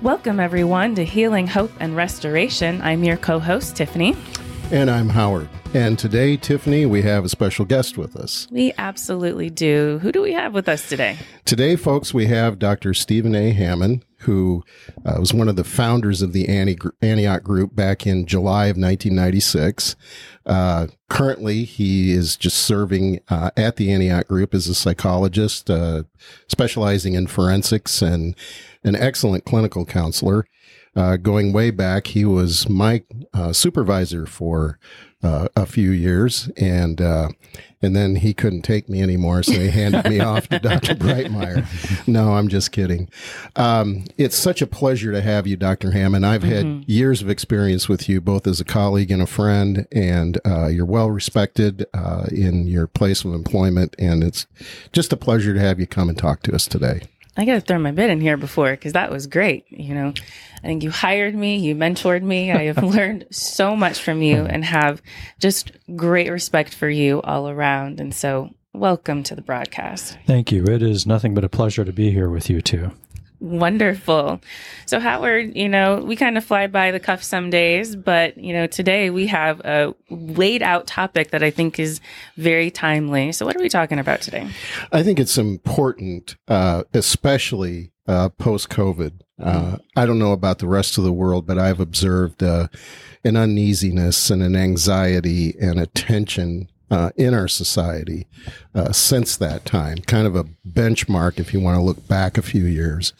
Welcome, 0.00 0.38
everyone, 0.38 0.94
to 0.94 1.04
Healing, 1.04 1.48
Hope, 1.48 1.72
and 1.80 1.96
Restoration. 1.96 2.80
I'm 2.82 3.02
your 3.02 3.16
co 3.16 3.40
host, 3.40 3.74
Tiffany. 3.74 4.14
And 4.70 4.88
I'm 4.88 5.08
Howard. 5.08 5.48
And 5.74 5.98
today, 5.98 6.36
Tiffany, 6.36 6.86
we 6.86 7.02
have 7.02 7.24
a 7.24 7.28
special 7.28 7.64
guest 7.64 7.98
with 7.98 8.14
us. 8.14 8.46
We 8.52 8.72
absolutely 8.78 9.50
do. 9.50 9.98
Who 10.00 10.12
do 10.12 10.22
we 10.22 10.34
have 10.34 10.54
with 10.54 10.68
us 10.68 10.88
today? 10.88 11.18
Today, 11.44 11.74
folks, 11.74 12.14
we 12.14 12.26
have 12.26 12.60
Dr. 12.60 12.94
Stephen 12.94 13.34
A. 13.34 13.50
Hamon, 13.50 14.04
who 14.28 14.62
uh, 15.06 15.16
was 15.18 15.32
one 15.32 15.48
of 15.48 15.56
the 15.56 15.64
founders 15.64 16.20
of 16.20 16.34
the 16.34 16.46
Antioch 16.48 17.42
Group 17.42 17.74
back 17.74 18.06
in 18.06 18.26
July 18.26 18.66
of 18.66 18.76
1996. 18.76 19.96
Uh, 20.44 20.88
currently, 21.08 21.64
he 21.64 22.12
is 22.12 22.36
just 22.36 22.58
serving 22.58 23.20
uh, 23.30 23.50
at 23.56 23.76
the 23.76 23.90
Antioch 23.90 24.28
Group 24.28 24.52
as 24.52 24.68
a 24.68 24.74
psychologist, 24.74 25.70
uh, 25.70 26.02
specializing 26.46 27.14
in 27.14 27.26
forensics 27.26 28.02
and 28.02 28.36
an 28.84 28.94
excellent 28.94 29.46
clinical 29.46 29.86
counselor. 29.86 30.44
Uh, 30.98 31.16
going 31.16 31.52
way 31.52 31.70
back, 31.70 32.08
he 32.08 32.24
was 32.24 32.68
my 32.68 33.04
uh, 33.32 33.52
supervisor 33.52 34.26
for 34.26 34.80
uh, 35.22 35.46
a 35.54 35.64
few 35.64 35.92
years, 35.92 36.50
and 36.56 37.00
uh, 37.00 37.28
and 37.80 37.94
then 37.94 38.16
he 38.16 38.34
couldn't 38.34 38.62
take 38.62 38.88
me 38.88 39.00
anymore, 39.00 39.44
so 39.44 39.52
he 39.52 39.68
handed 39.68 40.08
me 40.08 40.18
off 40.18 40.48
to 40.48 40.58
Dr. 40.58 40.94
Breitmeyer. 40.96 42.08
No, 42.08 42.34
I'm 42.34 42.48
just 42.48 42.72
kidding. 42.72 43.08
Um, 43.54 44.06
it's 44.16 44.34
such 44.34 44.60
a 44.60 44.66
pleasure 44.66 45.12
to 45.12 45.20
have 45.20 45.46
you, 45.46 45.56
Dr. 45.56 45.92
Hamon. 45.92 46.24
I've 46.24 46.42
had 46.42 46.66
mm-hmm. 46.66 46.90
years 46.90 47.22
of 47.22 47.30
experience 47.30 47.88
with 47.88 48.08
you, 48.08 48.20
both 48.20 48.48
as 48.48 48.60
a 48.60 48.64
colleague 48.64 49.12
and 49.12 49.22
a 49.22 49.26
friend, 49.26 49.86
and 49.92 50.40
uh, 50.44 50.66
you're 50.66 50.84
well 50.84 51.12
respected 51.12 51.86
uh, 51.94 52.26
in 52.32 52.66
your 52.66 52.88
place 52.88 53.24
of 53.24 53.34
employment, 53.34 53.94
and 54.00 54.24
it's 54.24 54.48
just 54.92 55.12
a 55.12 55.16
pleasure 55.16 55.54
to 55.54 55.60
have 55.60 55.78
you 55.78 55.86
come 55.86 56.08
and 56.08 56.18
talk 56.18 56.42
to 56.42 56.54
us 56.56 56.66
today. 56.66 57.02
I 57.38 57.44
got 57.44 57.54
to 57.54 57.60
throw 57.60 57.78
my 57.78 57.92
bit 57.92 58.10
in 58.10 58.20
here 58.20 58.36
before 58.36 58.72
because 58.72 58.94
that 58.94 59.12
was 59.12 59.28
great. 59.28 59.64
You 59.70 59.94
know, 59.94 60.08
I 60.08 60.66
think 60.66 60.82
you 60.82 60.90
hired 60.90 61.36
me, 61.36 61.56
you 61.56 61.76
mentored 61.76 62.22
me. 62.22 62.50
I 62.50 62.64
have 62.64 62.82
learned 62.82 63.26
so 63.30 63.76
much 63.76 64.00
from 64.00 64.22
you 64.22 64.44
and 64.44 64.64
have 64.64 65.00
just 65.38 65.70
great 65.94 66.32
respect 66.32 66.74
for 66.74 66.90
you 66.90 67.22
all 67.22 67.48
around. 67.48 68.00
And 68.00 68.12
so, 68.12 68.50
welcome 68.74 69.22
to 69.22 69.36
the 69.36 69.42
broadcast. 69.42 70.18
Thank 70.26 70.50
you. 70.50 70.64
It 70.64 70.82
is 70.82 71.06
nothing 71.06 71.32
but 71.32 71.44
a 71.44 71.48
pleasure 71.48 71.84
to 71.84 71.92
be 71.92 72.10
here 72.10 72.28
with 72.28 72.50
you 72.50 72.60
too. 72.60 72.90
Wonderful. 73.40 74.40
So, 74.86 74.98
Howard, 74.98 75.56
you 75.56 75.68
know, 75.68 75.96
we 75.96 76.16
kind 76.16 76.36
of 76.36 76.44
fly 76.44 76.66
by 76.66 76.90
the 76.90 76.98
cuff 76.98 77.22
some 77.22 77.50
days, 77.50 77.94
but, 77.94 78.36
you 78.36 78.52
know, 78.52 78.66
today 78.66 79.10
we 79.10 79.28
have 79.28 79.60
a 79.60 79.94
laid 80.10 80.60
out 80.60 80.88
topic 80.88 81.30
that 81.30 81.44
I 81.44 81.50
think 81.50 81.78
is 81.78 82.00
very 82.36 82.70
timely. 82.70 83.30
So, 83.30 83.46
what 83.46 83.54
are 83.54 83.60
we 83.60 83.68
talking 83.68 84.00
about 84.00 84.22
today? 84.22 84.48
I 84.90 85.04
think 85.04 85.20
it's 85.20 85.38
important, 85.38 86.36
uh, 86.48 86.82
especially 86.92 87.92
uh, 88.08 88.30
post 88.30 88.70
COVID. 88.70 89.20
Uh, 89.40 89.76
I 89.94 90.04
don't 90.04 90.18
know 90.18 90.32
about 90.32 90.58
the 90.58 90.66
rest 90.66 90.98
of 90.98 91.04
the 91.04 91.12
world, 91.12 91.46
but 91.46 91.58
I've 91.58 91.78
observed 91.78 92.42
uh, 92.42 92.66
an 93.22 93.36
uneasiness 93.36 94.30
and 94.30 94.42
an 94.42 94.56
anxiety 94.56 95.54
and 95.60 95.78
a 95.78 95.86
tension 95.86 96.68
uh, 96.90 97.10
in 97.16 97.34
our 97.34 97.48
society 97.48 98.26
uh, 98.74 98.92
since 98.92 99.36
that 99.36 99.64
time, 99.64 99.98
kind 99.98 100.26
of 100.26 100.34
a 100.34 100.44
benchmark 100.66 101.38
if 101.38 101.52
you 101.52 101.60
want 101.60 101.76
to 101.76 101.82
look 101.82 102.06
back 102.08 102.38
a 102.38 102.42
few 102.42 102.64
years. 102.64 103.12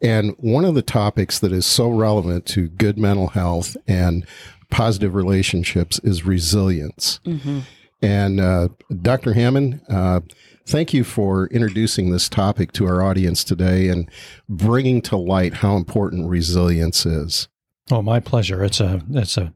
And 0.00 0.34
one 0.38 0.64
of 0.64 0.74
the 0.74 0.82
topics 0.82 1.38
that 1.40 1.52
is 1.52 1.66
so 1.66 1.88
relevant 1.90 2.46
to 2.46 2.68
good 2.68 2.98
mental 2.98 3.28
health 3.28 3.76
and 3.86 4.26
positive 4.70 5.14
relationships 5.14 6.00
is 6.02 6.24
resilience. 6.24 7.20
Mm-hmm. 7.24 7.60
And 8.00 8.40
uh, 8.40 8.68
Dr. 9.00 9.34
Hamon, 9.34 9.80
uh, 9.88 10.20
thank 10.66 10.92
you 10.92 11.04
for 11.04 11.46
introducing 11.48 12.10
this 12.10 12.28
topic 12.28 12.72
to 12.72 12.86
our 12.86 13.02
audience 13.02 13.44
today 13.44 13.88
and 13.88 14.10
bringing 14.48 15.00
to 15.02 15.16
light 15.16 15.54
how 15.54 15.76
important 15.76 16.28
resilience 16.28 17.06
is. 17.06 17.48
Oh, 17.90 18.02
my 18.02 18.20
pleasure. 18.20 18.62
It's 18.64 18.80
a 18.80 19.02
it's 19.10 19.36
a 19.36 19.52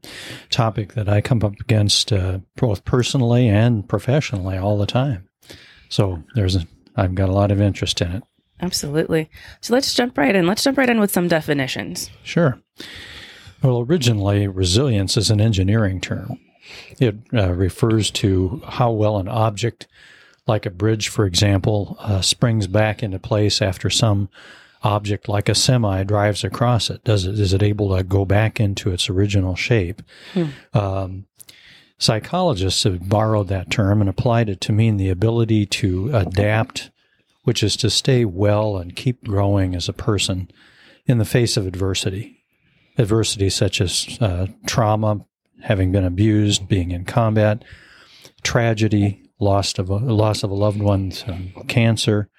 topic 0.49 0.93
that 0.93 1.07
I 1.07 1.21
come 1.21 1.43
up 1.43 1.59
against 1.59 2.11
uh, 2.11 2.39
both 2.57 2.83
personally 2.83 3.47
and 3.47 3.87
professionally 3.87 4.57
all 4.57 4.77
the 4.77 4.85
time. 4.85 5.29
So 5.89 6.23
there's 6.35 6.55
a, 6.55 6.67
I've 6.95 7.15
got 7.15 7.29
a 7.29 7.33
lot 7.33 7.51
of 7.51 7.61
interest 7.61 8.01
in 8.01 8.11
it. 8.11 8.23
Absolutely. 8.59 9.29
So 9.61 9.73
let's 9.73 9.93
jump 9.93 10.17
right 10.17 10.35
in. 10.35 10.47
Let's 10.47 10.63
jump 10.63 10.77
right 10.77 10.89
in 10.89 10.99
with 10.99 11.11
some 11.11 11.27
definitions. 11.27 12.09
Sure. 12.23 12.59
Well, 13.63 13.79
originally, 13.79 14.47
resilience 14.47 15.15
is 15.15 15.29
an 15.31 15.39
engineering 15.39 16.01
term. 16.01 16.39
It 16.99 17.15
uh, 17.33 17.53
refers 17.53 18.11
to 18.11 18.61
how 18.67 18.91
well 18.91 19.17
an 19.17 19.27
object, 19.27 19.87
like 20.47 20.65
a 20.65 20.71
bridge, 20.71 21.07
for 21.07 21.25
example, 21.25 21.95
uh, 21.99 22.21
springs 22.21 22.67
back 22.67 23.01
into 23.01 23.19
place 23.19 23.61
after 23.61 23.89
some 23.89 24.29
object 24.83 25.27
like 25.27 25.49
a 25.49 25.55
semi 25.55 26.03
drives 26.03 26.43
across 26.43 26.89
it? 26.89 27.03
Does 27.03 27.25
it 27.25 27.39
is 27.39 27.53
it 27.53 27.63
able 27.63 27.95
to 27.95 28.03
go 28.03 28.25
back 28.25 28.59
into 28.59 28.91
its 28.91 29.09
original 29.09 29.55
shape? 29.55 30.01
Hmm. 30.33 30.45
Um, 30.73 31.25
psychologists 31.97 32.83
have 32.83 33.09
borrowed 33.09 33.47
that 33.47 33.69
term 33.69 34.01
and 34.01 34.09
applied 34.09 34.49
it 34.49 34.61
to 34.61 34.71
mean 34.71 34.97
the 34.97 35.09
ability 35.09 35.65
to 35.65 36.15
adapt, 36.15 36.91
which 37.43 37.63
is 37.63 37.75
to 37.77 37.89
stay 37.89 38.25
well 38.25 38.77
and 38.77 38.95
keep 38.95 39.23
growing 39.23 39.75
as 39.75 39.89
a 39.89 39.93
person 39.93 40.49
in 41.05 41.17
the 41.17 41.25
face 41.25 41.57
of 41.57 41.65
adversity. 41.65 42.43
Adversity 42.97 43.49
such 43.49 43.79
as 43.79 44.17
uh, 44.21 44.47
trauma, 44.65 45.25
having 45.63 45.91
been 45.91 46.05
abused, 46.05 46.67
being 46.67 46.91
in 46.91 47.05
combat, 47.05 47.63
tragedy, 48.43 49.23
loss 49.39 49.77
of 49.77 49.89
a, 49.89 49.97
loss 49.97 50.43
of 50.43 50.49
a 50.49 50.55
loved 50.55 50.81
one, 50.81 51.11
um, 51.27 51.51
cancer, 51.67 52.29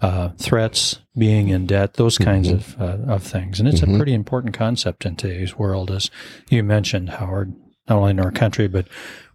uh, 0.00 0.30
threats, 0.38 1.00
being 1.16 1.48
in 1.48 1.66
debt, 1.66 1.94
those 1.94 2.18
kinds 2.18 2.48
mm-hmm. 2.48 2.82
of, 2.82 3.08
uh, 3.08 3.12
of 3.12 3.22
things. 3.22 3.60
And 3.60 3.68
it's 3.68 3.80
mm-hmm. 3.80 3.94
a 3.94 3.98
pretty 3.98 4.14
important 4.14 4.54
concept 4.54 5.04
in 5.04 5.16
today's 5.16 5.58
world, 5.58 5.90
as 5.90 6.10
you 6.48 6.62
mentioned, 6.62 7.10
Howard, 7.10 7.54
not 7.88 7.98
only 7.98 8.10
in 8.10 8.20
our 8.20 8.32
country, 8.32 8.68
but 8.68 8.86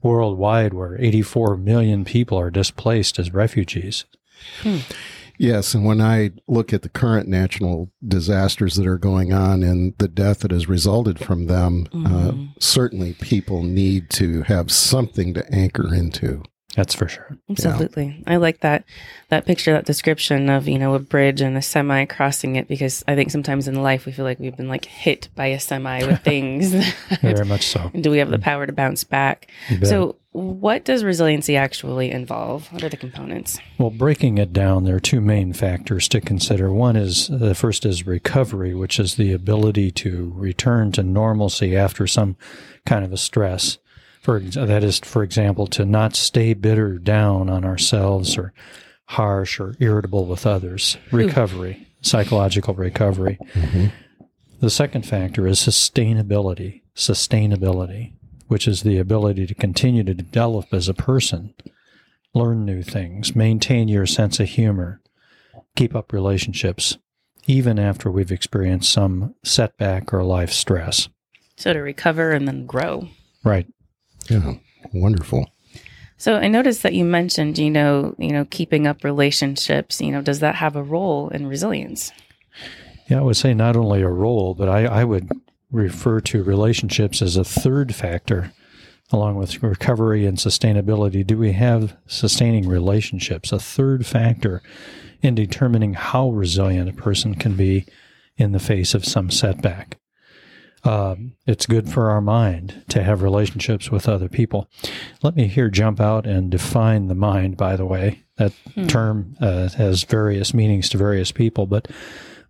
worldwide, 0.02 0.74
where 0.74 1.00
84 1.02 1.58
million 1.58 2.06
people 2.06 2.38
are 2.40 2.52
displaced 2.52 3.20
as 3.20 3.34
refugees. 3.34 4.06
Hmm. 4.62 4.80
Yes, 5.38 5.74
and 5.74 5.84
when 5.84 6.00
I 6.00 6.32
look 6.48 6.72
at 6.72 6.82
the 6.82 6.90
current 6.90 7.28
national 7.28 7.92
disasters 8.06 8.76
that 8.76 8.88
are 8.88 8.98
going 8.98 9.34
on 9.34 9.64
and 9.64 9.94
the 9.98 10.08
death 10.08 10.40
that 10.40 10.52
has 10.52 10.70
resulted 10.70 11.20
from 11.20 11.48
them, 11.48 11.88
uh, 11.92 11.98
mm-hmm. 11.98 12.16
uh, 12.16 12.52
certainly 12.60 13.14
people 13.14 13.64
need 13.64 14.10
to 14.12 14.44
have 14.44 14.72
something 14.72 15.34
to 15.34 15.46
anchor 15.54 15.94
into. 15.94 16.44
That's 16.76 16.94
for 16.94 17.08
sure. 17.08 17.38
Absolutely. 17.50 18.22
Yeah. 18.26 18.34
I 18.34 18.36
like 18.38 18.60
that 18.60 18.84
that 19.30 19.46
picture, 19.46 19.74
that 19.74 19.86
description 19.86 20.50
of, 20.50 20.68
you 20.68 20.78
know, 20.78 20.94
a 20.94 21.00
bridge 21.00 21.42
and 21.42 21.58
a 21.58 21.62
semi 21.62 22.06
crossing 22.06 22.58
it 22.58 22.68
because 22.68 23.04
I 23.08 23.16
think 23.16 23.32
sometimes 23.32 23.68
in 23.68 23.82
life 23.82 24.06
we 24.06 24.12
feel 24.12 24.26
like 24.26 24.40
we've 24.40 24.56
been 24.56 24.68
like 24.68 24.86
hit 24.86 25.30
by 25.36 25.48
a 25.48 25.60
semi 25.60 26.06
with 26.06 26.22
things. 26.24 26.74
Very 27.22 27.46
much 27.46 27.66
so. 27.66 27.90
do 28.00 28.12
we 28.12 28.20
have 28.20 28.30
the 28.30 28.40
power 28.40 28.66
to 28.66 28.74
bounce 28.74 29.04
back? 29.04 29.50
So 29.84 30.18
what 30.36 30.84
does 30.84 31.06
resiliency 31.06 31.56
actually 31.56 32.12
involve? 32.12 32.72
What 32.74 32.84
are 32.84 32.90
the 32.90 32.98
components? 32.98 33.58
Well, 33.78 33.90
breaking 33.90 34.38
it 34.38 34.52
down, 34.52 34.84
there 34.84 34.98
are 34.98 35.00
two 35.00 35.22
main 35.22 35.54
factors 35.54 36.10
to 36.10 36.20
consider. 36.20 36.74
One 36.74 36.98
is 36.98 37.30
uh, 37.30 37.38
the 37.38 37.56
first 37.56 37.86
is 37.86 38.06
recovery, 38.06 38.74
which 38.74 39.00
is 39.00 39.16
the 39.16 39.32
ability 39.32 39.92
to 39.92 40.34
return 40.36 40.92
to 40.94 41.04
normalcy 41.04 41.78
after 41.78 42.06
some 42.06 42.36
kind 42.86 43.06
of 43.06 43.14
a 43.14 43.18
stress. 43.18 43.78
For 44.26 44.40
that 44.40 44.84
is, 44.84 44.98
for 44.98 45.22
example, 45.22 45.68
to 45.68 45.86
not 45.86 46.16
stay 46.16 46.56
bitter 46.56 46.98
down 46.98 47.48
on 47.48 47.64
ourselves 47.64 48.40
or 48.40 48.54
harsh 49.06 49.60
or 49.60 49.76
irritable 49.80 50.26
with 50.26 50.48
others. 50.48 50.98
Recovery, 51.12 51.86
psychological 52.02 52.74
recovery. 52.74 53.38
Mm-hmm. 53.54 53.86
The 54.62 54.72
second 54.72 55.06
factor 55.06 55.46
is 55.46 55.60
sustainability. 55.60 56.82
Sustainability, 56.96 58.14
which 58.48 58.68
is 58.68 58.82
the 58.82 58.98
ability 58.98 59.46
to 59.46 59.54
continue 59.54 60.04
to 60.04 60.16
develop 60.16 60.74
as 60.74 60.90
a 60.90 60.96
person, 60.96 61.54
learn 62.34 62.66
new 62.66 62.82
things, 62.82 63.36
maintain 63.36 63.88
your 63.88 64.08
sense 64.08 64.40
of 64.40 64.50
humor, 64.50 65.02
keep 65.76 65.94
up 65.96 66.12
relationships, 66.12 66.98
even 67.46 67.78
after 67.78 68.10
we've 68.10 68.32
experienced 68.32 68.92
some 68.92 69.36
setback 69.44 70.12
or 70.12 70.24
life 70.24 70.52
stress. 70.52 71.10
So 71.58 71.74
to 71.74 71.80
recover 71.80 72.32
and 72.32 72.48
then 72.48 72.66
grow. 72.66 73.10
Right. 73.44 73.68
Yeah, 74.30 74.54
wonderful. 74.94 75.50
So 76.18 76.36
I 76.36 76.48
noticed 76.48 76.84
that 76.84 76.94
you 76.94 77.04
mentioned, 77.04 77.58
you 77.58 77.70
know, 77.70 78.16
you 78.18 78.32
know, 78.32 78.46
keeping 78.50 78.88
up 78.88 79.04
relationships. 79.04 80.00
You 80.00 80.12
know, 80.12 80.22
does 80.22 80.40
that 80.40 80.56
have 80.56 80.76
a 80.76 80.84
role 80.84 81.30
in 81.30 81.48
resilience? 81.48 82.12
Yeah, 83.10 83.20
I 83.20 83.22
would 83.22 83.38
say 83.38 83.54
not 83.54 83.76
only 83.76 84.02
a 84.02 84.10
role, 84.10 84.56
but 84.56 84.70
I, 84.70 84.86
I 84.86 85.04
would 85.04 85.30
refer 85.72 86.22
to 86.22 86.44
relationships 86.44 87.22
as 87.22 87.36
a 87.36 87.44
third 87.44 87.94
factor, 87.94 88.52
along 89.12 89.36
with 89.36 89.62
recovery 89.62 90.26
and 90.26 90.38
sustainability. 90.38 91.26
Do 91.26 91.38
we 91.38 91.52
have 91.52 91.96
sustaining 92.08 92.68
relationships? 92.68 93.52
A 93.52 93.60
third 93.60 94.06
factor 94.06 94.62
in 95.22 95.36
determining 95.36 95.94
how 95.94 96.30
resilient 96.30 96.90
a 96.90 96.94
person 96.94 97.36
can 97.36 97.56
be 97.56 97.86
in 98.38 98.54
the 98.54 98.60
face 98.60 98.94
of 98.94 99.06
some 99.06 99.30
setback. 99.30 99.98
Um, 100.86 101.34
it's 101.48 101.66
good 101.66 101.90
for 101.90 102.12
our 102.12 102.22
mind 102.22 102.84
to 102.90 103.04
have 103.04 103.24
relationships 103.24 103.90
with 103.90 104.08
other 104.08 104.30
people. 104.30 104.70
Let 105.24 105.36
me 105.36 105.48
here 105.48 105.70
jump 105.70 106.00
out 106.00 106.28
and 106.28 106.52
define 106.52 107.08
the 107.08 107.16
mind, 107.16 107.58
by 107.58 107.76
the 107.76 107.86
way. 107.86 108.24
That 108.38 108.54
hmm. 108.74 108.88
term 108.88 109.36
uh, 109.42 109.70
has 109.70 110.04
various 110.04 110.54
meanings 110.54 110.90
to 110.90 110.98
various 110.98 111.32
people, 111.32 111.66
but 111.66 111.88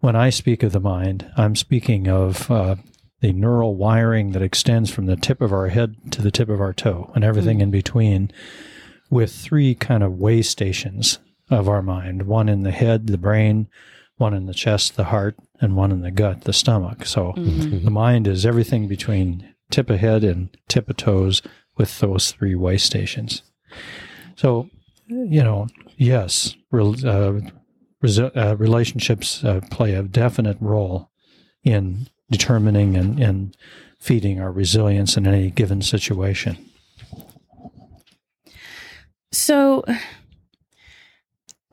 when 0.01 0.15
I 0.15 0.29
speak 0.29 0.63
of 0.63 0.71
the 0.71 0.79
mind, 0.79 1.31
I'm 1.37 1.55
speaking 1.55 2.07
of 2.07 2.49
uh, 2.51 2.75
the 3.21 3.31
neural 3.31 3.75
wiring 3.75 4.31
that 4.31 4.41
extends 4.41 4.91
from 4.91 5.05
the 5.05 5.15
tip 5.15 5.41
of 5.41 5.53
our 5.53 5.69
head 5.69 5.95
to 6.11 6.21
the 6.21 6.31
tip 6.31 6.49
of 6.49 6.59
our 6.59 6.73
toe 6.73 7.11
and 7.15 7.23
everything 7.23 7.61
in 7.61 7.71
between, 7.71 8.31
with 9.09 9.31
three 9.31 9.75
kind 9.75 10.03
of 10.03 10.13
way 10.13 10.41
stations 10.41 11.19
of 11.49 11.69
our 11.69 11.81
mind 11.81 12.23
one 12.23 12.49
in 12.49 12.63
the 12.63 12.71
head, 12.71 13.07
the 13.07 13.17
brain, 13.17 13.67
one 14.17 14.33
in 14.33 14.47
the 14.47 14.53
chest, 14.53 14.95
the 14.95 15.05
heart, 15.05 15.37
and 15.61 15.75
one 15.75 15.91
in 15.91 16.01
the 16.01 16.11
gut, 16.11 16.41
the 16.41 16.53
stomach. 16.53 17.05
So 17.05 17.33
the 17.83 17.91
mind 17.91 18.27
is 18.27 18.45
everything 18.45 18.87
between 18.87 19.53
tip 19.71 19.89
of 19.89 19.99
head 19.99 20.23
and 20.23 20.55
tip 20.67 20.89
of 20.89 20.97
toes 20.97 21.41
with 21.77 21.99
those 21.99 22.31
three 22.31 22.55
way 22.55 22.77
stations. 22.77 23.41
So, 24.35 24.69
you 25.07 25.43
know, 25.43 25.67
yes, 25.97 26.55
rel- 26.71 27.07
uh, 27.07 27.39
resi- 28.03 28.35
uh, 28.35 28.55
relationships 28.57 29.43
uh, 29.43 29.61
play 29.71 29.93
a 29.93 30.03
definite 30.03 30.57
role 30.59 31.09
in 31.63 32.07
determining 32.29 32.95
and, 32.95 33.19
and 33.19 33.57
feeding 33.99 34.39
our 34.39 34.51
resilience 34.51 35.17
in 35.17 35.27
any 35.27 35.49
given 35.51 35.81
situation. 35.81 36.57
So 39.31 39.83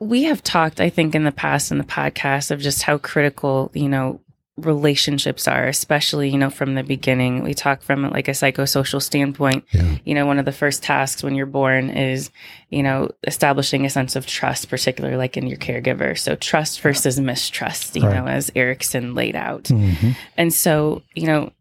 we 0.03 0.23
have 0.23 0.43
talked, 0.43 0.79
I 0.79 0.89
think, 0.89 1.15
in 1.15 1.23
the 1.23 1.31
past 1.31 1.71
in 1.71 1.77
the 1.77 1.83
podcast 1.83 2.51
of 2.51 2.59
just 2.59 2.83
how 2.83 2.97
critical, 2.97 3.71
you 3.73 3.89
know, 3.89 4.19
relationships 4.55 5.47
are, 5.47 5.65
especially, 5.67 6.29
you 6.29 6.37
know, 6.37 6.49
from 6.49 6.75
the 6.75 6.83
beginning. 6.83 7.41
We 7.43 7.55
talk 7.55 7.81
from 7.81 8.07
like 8.11 8.27
a 8.27 8.31
psychosocial 8.31 9.01
standpoint. 9.01 9.65
Yeah. 9.71 9.97
You 10.05 10.13
know, 10.13 10.27
one 10.27 10.37
of 10.37 10.45
the 10.45 10.51
first 10.51 10.83
tasks 10.83 11.23
when 11.23 11.33
you're 11.33 11.47
born 11.47 11.89
is, 11.89 12.29
you 12.69 12.83
know, 12.83 13.09
establishing 13.25 13.83
a 13.85 13.89
sense 13.89 14.15
of 14.15 14.27
trust, 14.27 14.69
particularly 14.69 15.17
like 15.17 15.37
in 15.37 15.47
your 15.47 15.57
caregiver. 15.57 16.15
So 16.17 16.35
trust 16.35 16.81
versus 16.81 17.19
mistrust, 17.19 17.95
you 17.95 18.03
Right. 18.03 18.15
know, 18.15 18.27
as 18.27 18.51
Erikson 18.55 19.15
laid 19.15 19.35
out. 19.35 19.63
Mm-hmm. 19.63 20.11
And 20.37 20.53
so, 20.53 21.01
you 21.15 21.25
know, 21.25 21.51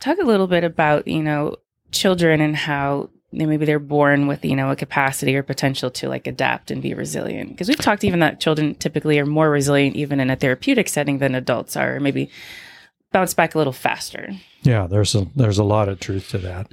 talk 0.00 0.18
a 0.18 0.24
little 0.26 0.48
bit 0.48 0.64
about, 0.64 1.06
you 1.06 1.22
know, 1.22 1.56
children 1.92 2.40
and 2.40 2.56
how 2.56 3.10
maybe 3.32 3.64
they're 3.64 3.78
born 3.78 4.26
with, 4.26 4.44
you 4.44 4.56
know, 4.56 4.70
a 4.70 4.76
capacity 4.76 5.36
or 5.36 5.42
potential 5.42 5.90
to 5.90 6.08
like 6.08 6.26
adapt 6.26 6.70
and 6.70 6.82
be 6.82 6.94
resilient. 6.94 7.50
Because 7.50 7.68
we've 7.68 7.78
talked 7.78 8.04
even 8.04 8.20
that 8.20 8.40
children 8.40 8.74
typically 8.74 9.18
are 9.18 9.26
more 9.26 9.50
resilient 9.50 9.96
even 9.96 10.20
in 10.20 10.30
a 10.30 10.36
therapeutic 10.36 10.88
setting 10.88 11.18
than 11.18 11.34
adults 11.34 11.76
are, 11.76 11.96
or 11.96 12.00
maybe 12.00 12.30
bounce 13.12 13.34
back 13.34 13.54
a 13.54 13.58
little 13.58 13.72
faster. 13.72 14.30
Yeah, 14.62 14.86
there's 14.86 15.14
a 15.14 15.26
there's 15.34 15.58
a 15.58 15.64
lot 15.64 15.88
of 15.88 16.00
truth 16.00 16.28
to 16.30 16.38
that. 16.38 16.72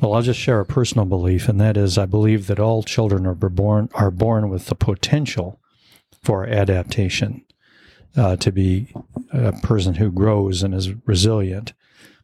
Well, 0.00 0.14
I'll 0.14 0.22
just 0.22 0.40
share 0.40 0.60
a 0.60 0.64
personal 0.64 1.04
belief, 1.04 1.48
and 1.48 1.60
that 1.60 1.76
is, 1.76 1.98
I 1.98 2.06
believe 2.06 2.46
that 2.46 2.58
all 2.58 2.82
children 2.82 3.26
are 3.26 3.34
born 3.34 3.90
are 3.94 4.10
born 4.10 4.48
with 4.48 4.66
the 4.66 4.74
potential 4.74 5.60
for 6.22 6.46
adaptation, 6.46 7.44
uh, 8.16 8.36
to 8.36 8.52
be 8.52 8.92
a 9.32 9.52
person 9.60 9.94
who 9.94 10.10
grows 10.10 10.62
and 10.62 10.74
is 10.74 10.94
resilient. 11.06 11.72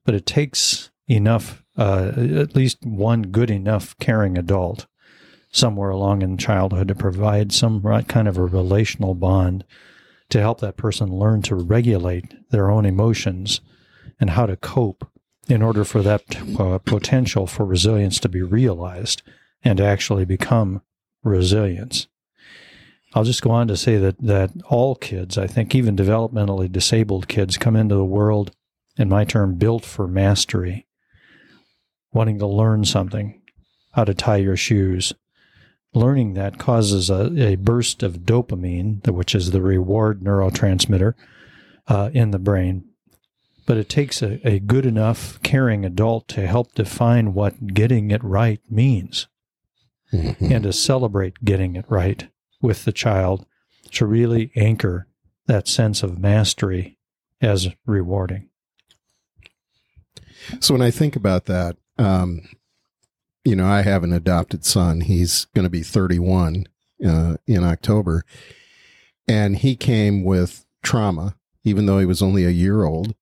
But 0.05 0.15
it 0.15 0.25
takes 0.25 0.91
enough, 1.09 1.63
uh, 1.77 2.13
at 2.17 2.55
least 2.55 2.85
one 2.85 3.23
good 3.23 3.51
enough 3.51 3.97
caring 3.99 4.39
adult 4.39 4.87
somewhere 5.51 5.91
along 5.91 6.23
in 6.23 6.37
childhood 6.37 6.89
to 6.89 6.95
provide 6.95 7.53
some 7.53 7.83
kind 8.09 8.29
of 8.29 8.37
a 8.37 8.45
relational 8.45 9.15
bond 9.15 9.65
to 10.29 10.41
help 10.41 10.61
that 10.61 10.77
person 10.77 11.11
learn 11.11 11.41
to 11.43 11.55
regulate 11.55 12.35
their 12.51 12.71
own 12.71 12.85
emotions 12.85 13.61
and 14.21 14.31
how 14.31 14.47
to 14.47 14.57
cope 14.57 15.09
in 15.49 15.63
order 15.63 15.85
for 15.85 16.03
that 16.03 16.23
uh, 16.59 16.79
potential 16.79 17.47
for 17.47 17.65
resilience 17.65 18.19
to 18.19 18.29
be 18.29 18.43
realized 18.43 19.23
and 19.63 19.81
actually 19.81 20.25
become 20.25 20.83
resilience. 21.23 22.09
I'll 23.15 23.25
just 23.25 23.43
go 23.43 23.51
on 23.51 23.69
to 23.69 23.77
say 23.77 23.97
that 23.97 24.21
that 24.21 24.51
all 24.69 24.95
kids, 24.95 25.39
I 25.39 25.47
think 25.47 25.75
even 25.75 25.97
developmentally 25.97 26.71
disabled 26.71 27.29
kids 27.29 27.57
come 27.57 27.77
into 27.77 27.95
the 27.95 28.05
world 28.05 28.55
in 28.99 29.09
my 29.09 29.25
term 29.25 29.55
built 29.55 29.85
for 29.85 30.07
mastery, 30.07 30.86
wanting 32.17 32.39
to 32.39 32.47
learn 32.47 32.85
something, 32.85 33.41
how 33.93 34.03
to 34.05 34.15
tie 34.15 34.39
your 34.39 34.57
shoes. 34.57 35.13
Learning 35.95 36.33
that 36.35 36.59
causes 36.59 37.09
a, 37.11 37.31
a 37.41 37.57
burst 37.57 38.03
of 38.03 38.21
dopamine, 38.21 39.07
which 39.09 39.35
is 39.35 39.51
the 39.51 39.61
reward 39.63 40.21
neurotransmitter 40.21 41.13
uh, 41.89 42.11
in 42.13 42.31
the 42.31 42.39
brain, 42.39 42.85
but 43.67 43.77
it 43.77 43.89
takes 43.89 44.23
a, 44.23 44.41
a 44.49 44.59
good 44.59 44.85
enough 44.87 45.41
caring 45.43 45.85
adult 45.85 46.27
to 46.29 46.47
help 46.47 46.75
define 46.75 47.35
what 47.35 47.69
getting 47.75 48.11
it 48.11 48.25
right 48.25 48.61
means 48.71 49.29
Mhm. 50.13 50.51
and 50.53 50.63
to 50.63 50.73
celebrate 50.73 51.45
getting 51.45 51.75
it 51.75 51.85
right 51.89 52.29
with 52.63 52.85
the 52.85 52.93
child 52.93 53.45
to 53.91 54.07
really 54.07 54.53
anchor 54.55 55.09
that 55.47 55.67
sense 55.67 56.05
of 56.05 56.17
mastery 56.19 56.97
as 57.41 57.69
rewarding. 57.87 58.49
So 60.61 60.75
when 60.75 60.83
I 60.83 60.91
think 60.91 61.17
about 61.17 61.47
that, 61.47 61.77
um, 61.99 62.49
you 63.45 63.55
know, 63.55 63.67
I 63.67 63.83
have 63.83 64.03
an 64.03 64.13
adopted 64.13 64.65
son. 64.65 65.03
He's 65.03 65.47
going 65.55 65.65
to 65.65 65.71
be 65.71 65.83
31 65.83 66.67
uh, 67.07 67.37
in 67.47 67.63
October, 67.63 68.25
and 69.29 69.57
he 69.57 69.77
came 69.77 70.25
with 70.25 70.67
trauma, 70.83 71.37
even 71.65 71.87
though 71.87 71.99
he 71.99 72.07
was 72.07 72.23
only 72.23 72.45
a 72.45 72.51
year 72.51 72.85
old. 72.85 73.15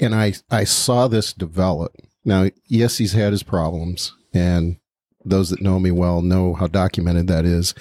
And 0.00 0.14
I 0.14 0.34
I 0.50 0.64
saw 0.64 1.08
this 1.08 1.32
develop. 1.32 1.96
Now, 2.24 2.48
yes, 2.66 2.98
he's 2.98 3.12
had 3.12 3.32
his 3.32 3.42
problems, 3.42 4.14
and 4.32 4.78
those 5.24 5.50
that 5.50 5.62
know 5.62 5.78
me 5.78 5.90
well 5.90 6.22
know 6.22 6.54
how 6.54 6.66
documented 6.66 7.26
that 7.28 7.44
is. 7.44 7.74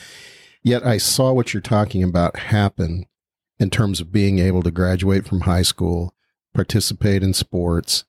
Yet 0.64 0.86
I 0.86 0.98
saw 0.98 1.32
what 1.32 1.54
you're 1.54 1.62
talking 1.62 2.04
about 2.04 2.38
happen 2.38 3.06
in 3.60 3.70
terms 3.70 4.02
of 4.02 4.12
being 4.12 4.40
able 4.40 4.64
to 4.64 4.72
graduate 4.72 5.26
from 5.28 5.42
high 5.42 5.62
school, 5.62 6.14
participate 6.54 7.24
in 7.24 7.34
sports, 7.34 8.04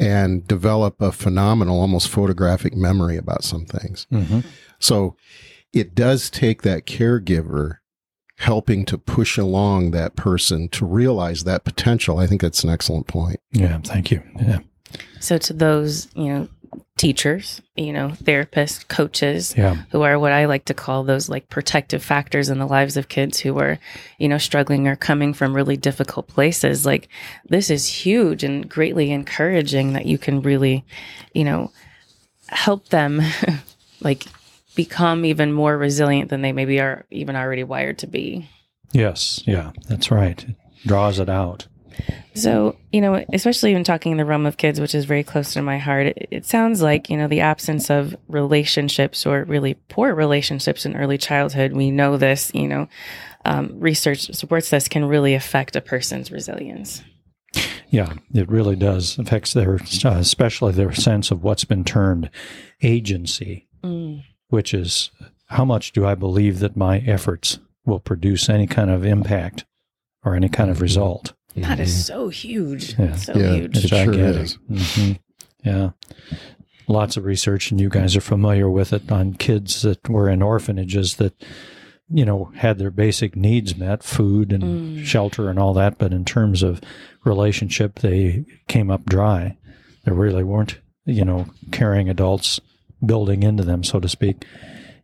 and 0.00 0.48
develop 0.48 1.00
a 1.02 1.12
phenomenal, 1.12 1.78
almost 1.78 2.08
photographic 2.08 2.74
memory 2.74 3.18
about 3.18 3.44
some 3.44 3.66
things. 3.66 4.06
Mm-hmm. 4.10 4.40
So 4.78 5.14
it 5.72 5.94
does 5.94 6.30
take 6.30 6.62
that 6.62 6.86
caregiver 6.86 7.76
helping 8.38 8.86
to 8.86 8.96
push 8.96 9.36
along 9.36 9.90
that 9.90 10.16
person 10.16 10.70
to 10.70 10.86
realize 10.86 11.44
that 11.44 11.64
potential. 11.64 12.18
I 12.18 12.26
think 12.26 12.40
that's 12.40 12.64
an 12.64 12.70
excellent 12.70 13.06
point. 13.06 13.40
Yeah, 13.52 13.78
thank 13.84 14.10
you. 14.10 14.22
Yeah, 14.40 14.60
So 15.20 15.36
to 15.36 15.52
those, 15.52 16.08
you 16.14 16.32
know, 16.32 16.48
teachers, 16.96 17.62
you 17.76 17.92
know, 17.92 18.10
therapists, 18.10 18.86
coaches, 18.86 19.54
yeah, 19.56 19.76
who 19.90 20.02
are 20.02 20.18
what 20.18 20.32
I 20.32 20.44
like 20.44 20.66
to 20.66 20.74
call 20.74 21.02
those 21.02 21.28
like 21.28 21.48
protective 21.48 22.02
factors 22.02 22.48
in 22.48 22.58
the 22.58 22.66
lives 22.66 22.96
of 22.96 23.08
kids 23.08 23.40
who 23.40 23.58
are, 23.58 23.78
you 24.18 24.28
know, 24.28 24.38
struggling 24.38 24.86
or 24.86 24.96
coming 24.96 25.32
from 25.32 25.54
really 25.54 25.76
difficult 25.76 26.28
places. 26.28 26.84
Like 26.84 27.08
this 27.48 27.70
is 27.70 27.86
huge 27.86 28.44
and 28.44 28.68
greatly 28.68 29.10
encouraging 29.10 29.94
that 29.94 30.06
you 30.06 30.18
can 30.18 30.42
really, 30.42 30.84
you 31.32 31.44
know, 31.44 31.72
help 32.48 32.88
them 32.88 33.22
like 34.00 34.26
become 34.74 35.24
even 35.24 35.52
more 35.52 35.76
resilient 35.76 36.30
than 36.30 36.42
they 36.42 36.52
maybe 36.52 36.80
are 36.80 37.06
even 37.10 37.36
already 37.36 37.64
wired 37.64 37.98
to 37.98 38.06
be. 38.06 38.48
yes, 38.92 39.42
yeah, 39.46 39.72
that's 39.88 40.10
right. 40.10 40.44
It 40.44 40.56
draws 40.86 41.18
it 41.18 41.28
out. 41.28 41.66
So, 42.34 42.76
you 42.92 43.00
know, 43.00 43.24
especially 43.32 43.74
when 43.74 43.84
talking 43.84 44.12
in 44.12 44.18
the 44.18 44.24
realm 44.24 44.46
of 44.46 44.56
kids, 44.56 44.80
which 44.80 44.94
is 44.94 45.04
very 45.04 45.24
close 45.24 45.52
to 45.54 45.62
my 45.62 45.78
heart, 45.78 46.06
it, 46.06 46.28
it 46.30 46.46
sounds 46.46 46.80
like, 46.80 47.10
you 47.10 47.16
know, 47.16 47.28
the 47.28 47.40
absence 47.40 47.90
of 47.90 48.16
relationships 48.28 49.26
or 49.26 49.44
really 49.44 49.74
poor 49.88 50.14
relationships 50.14 50.86
in 50.86 50.96
early 50.96 51.18
childhood, 51.18 51.72
we 51.72 51.90
know 51.90 52.16
this, 52.16 52.50
you 52.54 52.68
know, 52.68 52.88
um, 53.44 53.78
research 53.80 54.32
supports 54.34 54.70
this 54.70 54.88
can 54.88 55.04
really 55.04 55.34
affect 55.34 55.76
a 55.76 55.80
person's 55.80 56.30
resilience. 56.30 57.02
Yeah, 57.88 58.14
it 58.32 58.48
really 58.48 58.76
does 58.76 59.18
affects 59.18 59.52
their, 59.52 59.80
especially 60.04 60.72
their 60.72 60.92
sense 60.92 61.30
of 61.32 61.42
what's 61.42 61.64
been 61.64 61.84
termed 61.84 62.30
agency, 62.82 63.66
Mm. 63.82 64.22
which 64.50 64.74
is 64.74 65.10
how 65.46 65.64
much 65.64 65.92
do 65.92 66.04
I 66.04 66.14
believe 66.14 66.58
that 66.60 66.76
my 66.76 66.98
efforts 66.98 67.58
will 67.84 67.98
produce 67.98 68.48
any 68.48 68.66
kind 68.66 68.90
of 68.90 69.04
impact 69.04 69.64
or 70.22 70.34
any 70.34 70.48
kind 70.48 70.70
of 70.70 70.80
result. 70.80 71.32
That 71.56 71.80
is 71.80 72.06
so 72.06 72.28
huge. 72.28 72.96
Yeah. 72.98 73.16
So 73.16 73.34
Yeah. 73.36 73.54
huge. 73.54 73.76
It 73.84 73.88
sure 73.88 74.06
gigantic. 74.06 74.42
is. 74.42 74.58
Mhm. 74.70 75.18
Yeah. 75.64 75.90
Lots 76.88 77.16
of 77.16 77.24
research, 77.24 77.70
and 77.70 77.80
you 77.80 77.88
guys 77.88 78.16
are 78.16 78.20
familiar 78.20 78.68
with 78.68 78.92
it 78.92 79.10
on 79.12 79.34
kids 79.34 79.82
that 79.82 80.08
were 80.08 80.28
in 80.28 80.42
orphanages 80.42 81.16
that, 81.16 81.34
you 82.12 82.24
know, 82.24 82.50
had 82.56 82.78
their 82.78 82.90
basic 82.90 83.36
needs 83.36 83.76
met 83.76 84.02
food 84.02 84.52
and 84.52 84.62
Mm. 84.98 85.04
shelter 85.04 85.48
and 85.48 85.58
all 85.58 85.74
that. 85.74 85.98
But 85.98 86.12
in 86.12 86.24
terms 86.24 86.62
of 86.62 86.80
relationship, 87.24 88.00
they 88.00 88.44
came 88.68 88.90
up 88.90 89.04
dry. 89.06 89.56
There 90.04 90.14
really 90.14 90.42
weren't, 90.44 90.78
you 91.04 91.24
know, 91.24 91.46
caring 91.70 92.08
adults 92.08 92.58
building 93.04 93.42
into 93.42 93.62
them, 93.62 93.84
so 93.84 94.00
to 94.00 94.08
speak. 94.08 94.44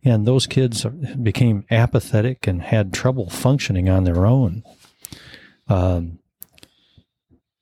And 0.03 0.25
those 0.25 0.47
kids 0.47 0.85
became 1.21 1.65
apathetic 1.71 2.47
and 2.47 2.61
had 2.61 2.93
trouble 2.93 3.29
functioning 3.29 3.89
on 3.89 4.03
their 4.03 4.25
own. 4.25 4.63
Um, 5.67 6.19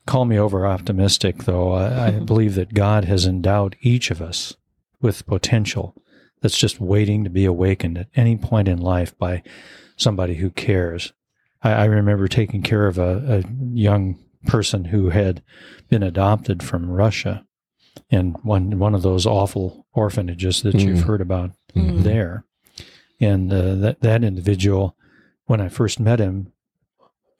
call 0.05 0.25
me 0.25 0.37
over 0.37 0.65
optimistic, 0.67 1.43
though. 1.43 1.71
I, 1.73 2.07
I 2.07 2.11
believe 2.19 2.55
that 2.55 2.73
God 2.73 3.05
has 3.05 3.25
endowed 3.25 3.75
each 3.81 4.11
of 4.11 4.21
us 4.21 4.55
with 5.01 5.25
potential 5.25 5.95
that's 6.41 6.57
just 6.57 6.79
waiting 6.79 7.23
to 7.23 7.29
be 7.29 7.45
awakened 7.45 7.97
at 7.97 8.07
any 8.15 8.35
point 8.37 8.67
in 8.67 8.77
life 8.79 9.17
by 9.17 9.41
somebody 9.97 10.35
who 10.35 10.49
cares. 10.51 11.13
I, 11.63 11.71
I 11.71 11.85
remember 11.85 12.27
taking 12.27 12.61
care 12.61 12.87
of 12.87 12.97
a, 12.97 13.43
a 13.43 13.43
young 13.73 14.17
person 14.45 14.85
who 14.85 15.09
had 15.09 15.41
been 15.89 16.03
adopted 16.03 16.61
from 16.61 16.89
Russia 16.91 17.45
in 18.11 18.33
one 18.43 18.77
one 18.77 18.93
of 18.93 19.01
those 19.01 19.25
awful 19.25 19.87
orphanages 19.93 20.61
that 20.61 20.75
you've 20.75 20.99
Mm. 20.99 21.03
heard 21.07 21.21
about 21.21 21.51
Mm. 21.75 22.03
there. 22.03 22.43
And 23.19 23.51
uh, 23.51 23.75
that 23.75 24.01
that 24.01 24.23
individual, 24.23 24.95
when 25.45 25.61
I 25.61 25.69
first 25.69 25.99
met 25.99 26.19
him, 26.19 26.51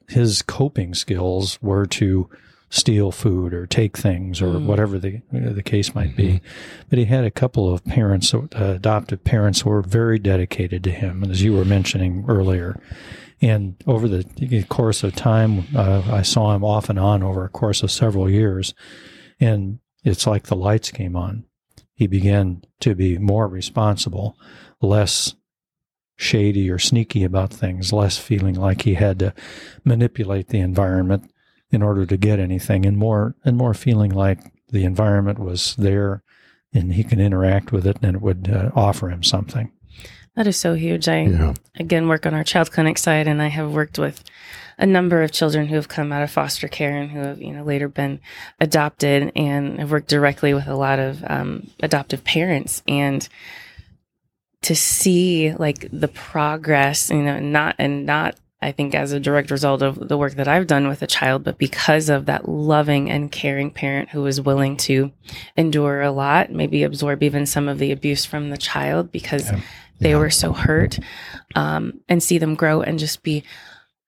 his 0.08 0.42
coping 0.42 0.94
skills 0.94 1.58
were 1.62 1.86
to 1.86 2.28
steal 2.76 3.10
food 3.10 3.54
or 3.54 3.66
take 3.66 3.96
things 3.96 4.42
or 4.42 4.54
Mm. 4.54 4.66
whatever 4.66 4.98
the 4.98 5.22
the 5.32 5.62
case 5.62 5.94
might 5.94 6.14
be. 6.16 6.40
But 6.88 6.98
he 6.98 7.06
had 7.06 7.24
a 7.24 7.30
couple 7.30 7.72
of 7.72 7.84
parents, 7.84 8.34
uh, 8.34 8.46
adoptive 8.54 9.24
parents, 9.24 9.60
who 9.62 9.70
were 9.70 9.82
very 9.82 10.18
dedicated 10.18 10.84
to 10.84 10.90
him, 10.90 11.24
as 11.24 11.42
you 11.42 11.52
were 11.54 11.64
mentioning 11.64 12.24
earlier. 12.28 12.78
And 13.42 13.74
over 13.86 14.08
the 14.08 14.64
course 14.68 15.02
of 15.04 15.14
time, 15.14 15.64
uh, 15.74 16.02
I 16.10 16.22
saw 16.22 16.54
him 16.54 16.64
off 16.64 16.88
and 16.88 16.98
on 16.98 17.22
over 17.22 17.44
a 17.44 17.48
course 17.50 17.82
of 17.82 17.90
several 17.90 18.30
years. 18.30 18.74
And 19.40 19.78
it's 20.04 20.26
like 20.26 20.44
the 20.44 20.56
lights 20.56 20.90
came 20.90 21.16
on. 21.16 21.44
He 21.94 22.06
began 22.06 22.62
to 22.80 22.94
be 22.94 23.18
more 23.18 23.48
responsible, 23.48 24.36
less 24.80 25.34
shady 26.16 26.70
or 26.70 26.78
sneaky 26.78 27.24
about 27.24 27.52
things, 27.52 27.92
less 27.92 28.16
feeling 28.16 28.54
like 28.54 28.82
he 28.82 28.94
had 28.94 29.18
to 29.18 29.34
manipulate 29.84 30.48
the 30.48 30.60
environment 30.60 31.30
in 31.70 31.82
order 31.82 32.06
to 32.06 32.16
get 32.16 32.38
anything, 32.38 32.86
and 32.86 32.96
more 32.96 33.34
and 33.44 33.56
more 33.56 33.74
feeling 33.74 34.10
like 34.10 34.38
the 34.70 34.84
environment 34.84 35.38
was 35.38 35.74
there 35.76 36.22
and 36.72 36.92
he 36.94 37.04
can 37.04 37.20
interact 37.20 37.72
with 37.72 37.86
it 37.86 37.96
and 38.02 38.16
it 38.16 38.22
would 38.22 38.50
uh, 38.52 38.70
offer 38.74 39.08
him 39.08 39.22
something. 39.22 39.72
That 40.34 40.46
is 40.46 40.56
so 40.56 40.74
huge. 40.74 41.08
I 41.08 41.22
Yeah. 41.22 41.54
again 41.78 42.08
work 42.08 42.26
on 42.26 42.34
our 42.34 42.44
child 42.44 42.70
clinic 42.70 42.98
side, 42.98 43.26
and 43.26 43.40
I 43.40 43.48
have 43.48 43.72
worked 43.72 43.98
with 43.98 44.22
a 44.78 44.84
number 44.84 45.22
of 45.22 45.32
children 45.32 45.66
who 45.68 45.76
have 45.76 45.88
come 45.88 46.12
out 46.12 46.22
of 46.22 46.30
foster 46.30 46.68
care 46.68 46.94
and 46.94 47.10
who 47.10 47.20
have 47.20 47.40
you 47.40 47.52
know 47.52 47.62
later 47.64 47.88
been 47.88 48.20
adopted, 48.60 49.32
and 49.34 49.80
I've 49.80 49.90
worked 49.90 50.08
directly 50.08 50.52
with 50.52 50.66
a 50.66 50.74
lot 50.74 50.98
of 50.98 51.24
um, 51.26 51.70
adoptive 51.82 52.22
parents 52.24 52.82
and 52.86 53.26
to 54.62 54.74
see 54.76 55.54
like 55.54 55.88
the 55.90 56.08
progress, 56.08 57.08
you 57.10 57.22
know, 57.22 57.38
not 57.38 57.76
and 57.78 58.04
not 58.04 58.36
I 58.66 58.72
think 58.72 58.96
as 58.96 59.12
a 59.12 59.20
direct 59.20 59.52
result 59.52 59.80
of 59.80 60.08
the 60.08 60.18
work 60.18 60.34
that 60.34 60.48
I've 60.48 60.66
done 60.66 60.88
with 60.88 61.00
a 61.00 61.06
child, 61.06 61.44
but 61.44 61.56
because 61.56 62.08
of 62.08 62.26
that 62.26 62.48
loving 62.48 63.08
and 63.10 63.30
caring 63.30 63.70
parent 63.70 64.08
who 64.08 64.26
is 64.26 64.40
willing 64.40 64.76
to 64.78 65.12
endure 65.56 66.02
a 66.02 66.10
lot, 66.10 66.50
maybe 66.50 66.82
absorb 66.82 67.22
even 67.22 67.46
some 67.46 67.68
of 67.68 67.78
the 67.78 67.92
abuse 67.92 68.24
from 68.24 68.50
the 68.50 68.56
child 68.56 69.12
because 69.12 69.44
Yeah. 69.52 69.60
they 70.00 70.10
Yeah. 70.10 70.18
were 70.18 70.30
so 70.30 70.52
hurt, 70.52 70.98
um, 71.54 72.00
and 72.08 72.20
see 72.20 72.38
them 72.38 72.56
grow 72.56 72.82
and 72.82 72.98
just 72.98 73.22
be 73.22 73.44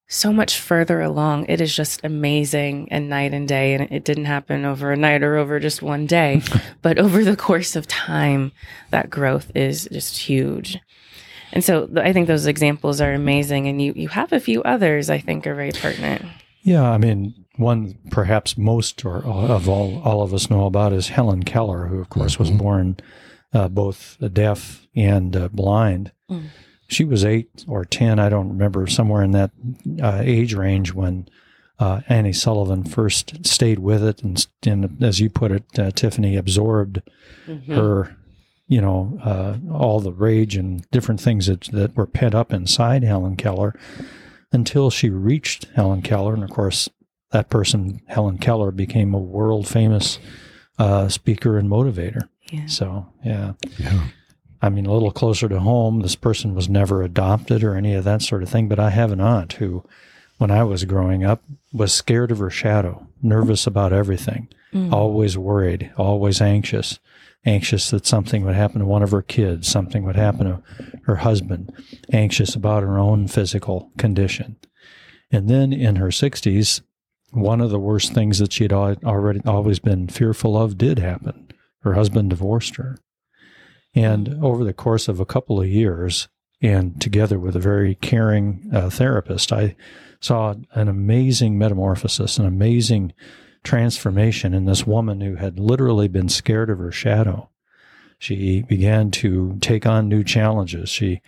so 0.08 0.32
much 0.32 0.58
further 0.58 1.00
along. 1.02 1.44
It 1.48 1.60
is 1.60 1.76
just 1.76 2.00
amazing 2.02 2.88
and 2.90 3.08
night 3.08 3.32
and 3.34 3.46
day. 3.46 3.74
And 3.74 3.92
it 3.92 4.04
didn't 4.04 4.24
happen 4.24 4.64
over 4.64 4.90
a 4.90 4.96
night 4.96 5.22
or 5.22 5.36
over 5.36 5.60
just 5.60 5.82
one 5.82 6.06
day, 6.06 6.42
but 6.82 6.98
over 6.98 7.22
the 7.22 7.36
course 7.36 7.76
of 7.76 7.86
time, 7.86 8.50
that 8.90 9.08
growth 9.08 9.52
is 9.54 9.86
just 9.92 10.18
huge. 10.18 10.78
And 11.52 11.64
so 11.64 11.88
I 11.96 12.12
think 12.12 12.26
those 12.28 12.46
examples 12.46 13.00
are 13.00 13.12
amazing. 13.14 13.66
And 13.68 13.80
you, 13.80 13.92
you 13.96 14.08
have 14.08 14.32
a 14.32 14.40
few 14.40 14.62
others 14.64 15.08
I 15.10 15.18
think 15.18 15.46
are 15.46 15.54
very 15.54 15.72
pertinent. 15.72 16.24
Yeah, 16.62 16.82
I 16.90 16.98
mean, 16.98 17.34
one 17.56 17.96
perhaps 18.10 18.58
most 18.58 19.04
or 19.04 19.24
of 19.24 19.68
all 19.68 20.00
all 20.04 20.22
of 20.22 20.34
us 20.34 20.50
know 20.50 20.66
about 20.66 20.92
is 20.92 21.08
Helen 21.08 21.42
Keller, 21.44 21.86
who 21.86 21.98
of 22.00 22.08
course 22.10 22.38
was 22.38 22.50
Mhm. 22.50 22.58
born 22.58 22.96
uh, 23.54 23.68
both 23.68 24.18
deaf 24.32 24.86
and 24.94 25.34
uh, 25.34 25.48
blind. 25.48 26.12
Mm. 26.30 26.44
She 26.88 27.04
was 27.04 27.24
eight 27.24 27.64
or 27.66 27.84
ten, 27.84 28.18
I 28.18 28.28
don't 28.28 28.48
remember, 28.50 28.86
somewhere 28.86 29.22
in 29.22 29.30
that 29.32 29.50
uh, 30.02 30.20
age 30.22 30.52
range 30.54 30.92
when 30.92 31.28
uh, 31.78 32.00
Annie 32.08 32.32
Sullivan 32.32 32.84
first 32.84 33.46
stayed 33.46 33.78
with 33.78 34.02
it, 34.04 34.22
and, 34.22 34.46
and 34.66 35.02
as 35.02 35.20
you 35.20 35.30
put 35.30 35.52
it, 35.52 35.64
uh, 35.78 35.90
Tiffany 35.92 36.36
absorbed 36.36 37.00
Mhm. 37.46 37.66
her, 37.74 38.16
you 38.68 38.80
know, 38.80 39.18
uh, 39.24 39.56
all 39.72 39.98
the 39.98 40.12
rage 40.12 40.56
and 40.56 40.88
different 40.90 41.20
things 41.20 41.46
that, 41.46 41.62
that 41.72 41.96
were 41.96 42.06
pent 42.06 42.34
up 42.34 42.52
inside 42.52 43.02
Helen 43.02 43.34
Keller 43.36 43.74
until 44.52 44.90
she 44.90 45.10
reached 45.10 45.64
Helen 45.74 46.02
Keller. 46.02 46.34
And 46.34 46.44
of 46.44 46.50
course, 46.50 46.88
that 47.30 47.50
person, 47.50 48.00
Helen 48.06 48.38
Keller, 48.38 48.70
became 48.70 49.14
a 49.14 49.18
world 49.18 49.66
famous 49.66 50.18
uh, 50.78 51.08
speaker 51.08 51.58
and 51.58 51.68
motivator. 51.68 52.28
Yeah. 52.50 52.66
So, 52.66 53.06
yeah. 53.24 53.54
Yeah. 53.78 54.08
I 54.60 54.68
mean, 54.70 54.86
a 54.86 54.92
little 54.92 55.12
closer 55.12 55.48
to 55.48 55.60
home, 55.60 56.00
this 56.00 56.16
person 56.16 56.54
was 56.54 56.68
never 56.68 57.02
adopted 57.02 57.62
or 57.62 57.74
any 57.74 57.94
of 57.94 58.04
that 58.04 58.22
sort 58.22 58.42
of 58.42 58.48
thing. 58.48 58.68
But 58.68 58.78
I 58.78 58.90
have 58.90 59.12
an 59.12 59.20
aunt 59.20 59.54
who, 59.54 59.84
when 60.38 60.50
I 60.50 60.62
was 60.64 60.84
growing 60.84 61.24
up, 61.24 61.42
was 61.72 61.92
scared 61.92 62.30
of 62.30 62.38
her 62.38 62.50
shadow, 62.50 63.06
nervous 63.22 63.66
about 63.66 63.92
everything 63.92 64.48
Mm. 64.72 64.92
always 64.92 65.38
worried, 65.38 65.90
always 65.96 66.42
anxious, 66.42 66.98
anxious 67.44 67.90
that 67.90 68.06
something 68.06 68.44
would 68.44 68.54
happen 68.54 68.80
to 68.80 68.86
one 68.86 69.02
of 69.02 69.10
her 69.10 69.22
kids, 69.22 69.68
something 69.68 70.04
would 70.04 70.16
happen 70.16 70.46
to 70.46 70.62
her 71.04 71.16
husband, 71.16 71.72
anxious 72.12 72.54
about 72.54 72.82
her 72.82 72.98
own 72.98 73.28
physical 73.28 73.90
condition. 73.96 74.56
And 75.30 75.48
then 75.48 75.72
in 75.72 75.96
her 75.96 76.08
60s, 76.08 76.82
one 77.30 77.60
of 77.60 77.70
the 77.70 77.78
worst 77.78 78.12
things 78.12 78.38
that 78.38 78.52
she'd 78.52 78.72
already 78.72 79.40
always 79.46 79.78
been 79.78 80.08
fearful 80.08 80.56
of 80.56 80.78
did 80.78 80.98
happen. 80.98 81.48
Her 81.80 81.94
husband 81.94 82.30
divorced 82.30 82.76
her. 82.76 82.98
And 83.94 84.42
over 84.42 84.64
the 84.64 84.72
course 84.72 85.08
of 85.08 85.20
a 85.20 85.26
couple 85.26 85.60
of 85.60 85.68
years, 85.68 86.28
and 86.60 87.00
together 87.00 87.38
with 87.38 87.54
a 87.54 87.60
very 87.60 87.94
caring 87.96 88.68
uh, 88.72 88.90
therapist, 88.90 89.52
I 89.52 89.76
saw 90.20 90.54
an 90.72 90.88
amazing 90.88 91.58
metamorphosis, 91.58 92.38
an 92.38 92.46
amazing 92.46 93.12
transformation 93.64 94.54
in 94.54 94.64
this 94.64 94.86
woman 94.86 95.20
who 95.20 95.36
had 95.36 95.58
literally 95.58 96.08
been 96.08 96.28
scared 96.28 96.70
of 96.70 96.78
her 96.78 96.92
shadow. 96.92 97.48
She 98.18 98.62
began 98.62 99.10
to 99.12 99.58
take 99.60 99.86
on 99.86 100.08
new 100.08 100.24
challenges. 100.24 100.88
She 100.88 101.20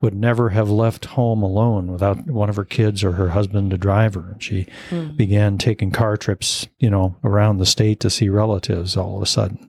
would 0.00 0.14
never 0.14 0.50
have 0.50 0.70
left 0.70 1.06
home 1.06 1.42
alone 1.42 1.90
without 1.90 2.26
one 2.26 2.48
of 2.50 2.56
her 2.56 2.64
kids 2.64 3.02
or 3.02 3.12
her 3.12 3.30
husband 3.30 3.70
to 3.70 3.78
drive 3.78 4.14
her. 4.14 4.36
She 4.38 4.66
Mm. 4.90 5.16
began 5.16 5.58
taking 5.58 5.90
car 5.90 6.16
trips, 6.16 6.68
you 6.78 6.90
know, 6.90 7.16
around 7.24 7.58
the 7.58 7.66
state 7.66 7.98
to 8.00 8.10
see 8.10 8.28
relatives 8.28 8.96
all 8.96 9.16
of 9.16 9.22
a 9.22 9.26
sudden. 9.26 9.68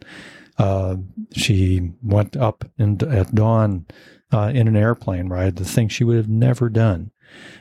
Uh, 0.58 0.98
she 1.34 1.92
went 2.04 2.36
up 2.36 2.66
in, 2.78 3.02
at 3.10 3.34
dawn 3.34 3.86
uh, 4.34 4.52
in 4.54 4.68
an 4.68 4.76
airplane 4.76 5.30
ride, 5.30 5.56
the 5.56 5.64
thing 5.66 5.88
she 5.88 6.04
would 6.04 6.18
have 6.18 6.28
never 6.30 6.68
done. 6.70 7.12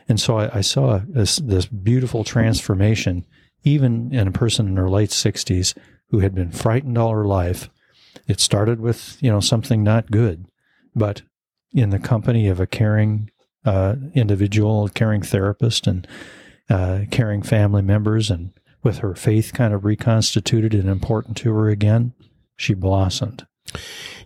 And 0.09 0.19
so 0.19 0.37
I, 0.39 0.57
I 0.57 0.61
saw 0.61 0.99
this, 1.07 1.37
this 1.37 1.65
beautiful 1.65 2.23
transformation, 2.25 3.25
even 3.63 4.13
in 4.13 4.27
a 4.27 4.31
person 4.31 4.67
in 4.67 4.77
her 4.77 4.89
late 4.89 5.09
60s 5.09 5.75
who 6.09 6.19
had 6.19 6.33
been 6.33 6.51
frightened 6.51 6.97
all 6.97 7.11
her 7.11 7.25
life. 7.25 7.69
It 8.27 8.39
started 8.39 8.79
with, 8.79 9.17
you 9.21 9.29
know, 9.31 9.39
something 9.39 9.83
not 9.83 10.11
good, 10.11 10.45
but 10.95 11.21
in 11.73 11.89
the 11.89 11.99
company 11.99 12.47
of 12.47 12.59
a 12.59 12.67
caring 12.67 13.29
uh, 13.65 13.95
individual, 14.13 14.85
a 14.85 14.89
caring 14.89 15.21
therapist, 15.21 15.87
and 15.87 16.07
uh, 16.69 17.01
caring 17.11 17.41
family 17.41 17.81
members, 17.81 18.29
and 18.31 18.51
with 18.83 18.99
her 18.99 19.15
faith 19.15 19.51
kind 19.53 19.73
of 19.73 19.83
reconstituted 19.85 20.73
and 20.73 20.87
important 20.89 21.35
to 21.37 21.53
her 21.53 21.69
again, 21.69 22.13
she 22.55 22.73
blossomed. 22.73 23.45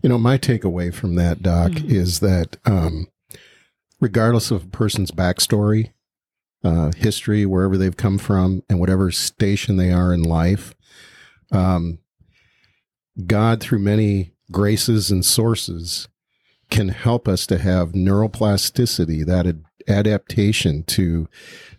You 0.03 0.09
know, 0.09 0.17
my 0.19 0.37
takeaway 0.37 0.93
from 0.93 1.15
that, 1.15 1.41
Doc, 1.41 1.71
Mhm. 1.71 1.89
is 1.89 2.19
that 2.19 2.57
um, 2.65 3.07
regardless 3.99 4.51
of 4.51 4.63
a 4.63 4.67
person's 4.67 5.11
backstory, 5.11 5.91
uh, 6.63 6.91
history, 6.95 7.45
wherever 7.45 7.77
they've 7.77 7.97
come 7.97 8.17
from, 8.17 8.63
and 8.69 8.79
whatever 8.79 9.11
station 9.11 9.77
they 9.77 9.91
are 9.91 10.13
in 10.13 10.23
life, 10.23 10.73
um, 11.51 11.99
God, 13.25 13.61
through 13.61 13.79
many 13.79 14.33
graces 14.51 15.11
and 15.11 15.25
sources, 15.25 16.07
can 16.69 16.89
help 16.89 17.27
us 17.27 17.45
to 17.47 17.57
have 17.57 17.91
neuroplasticity, 17.91 19.25
that 19.25 19.45
ad- 19.45 19.63
adaptation 19.87 20.83
to 20.83 21.27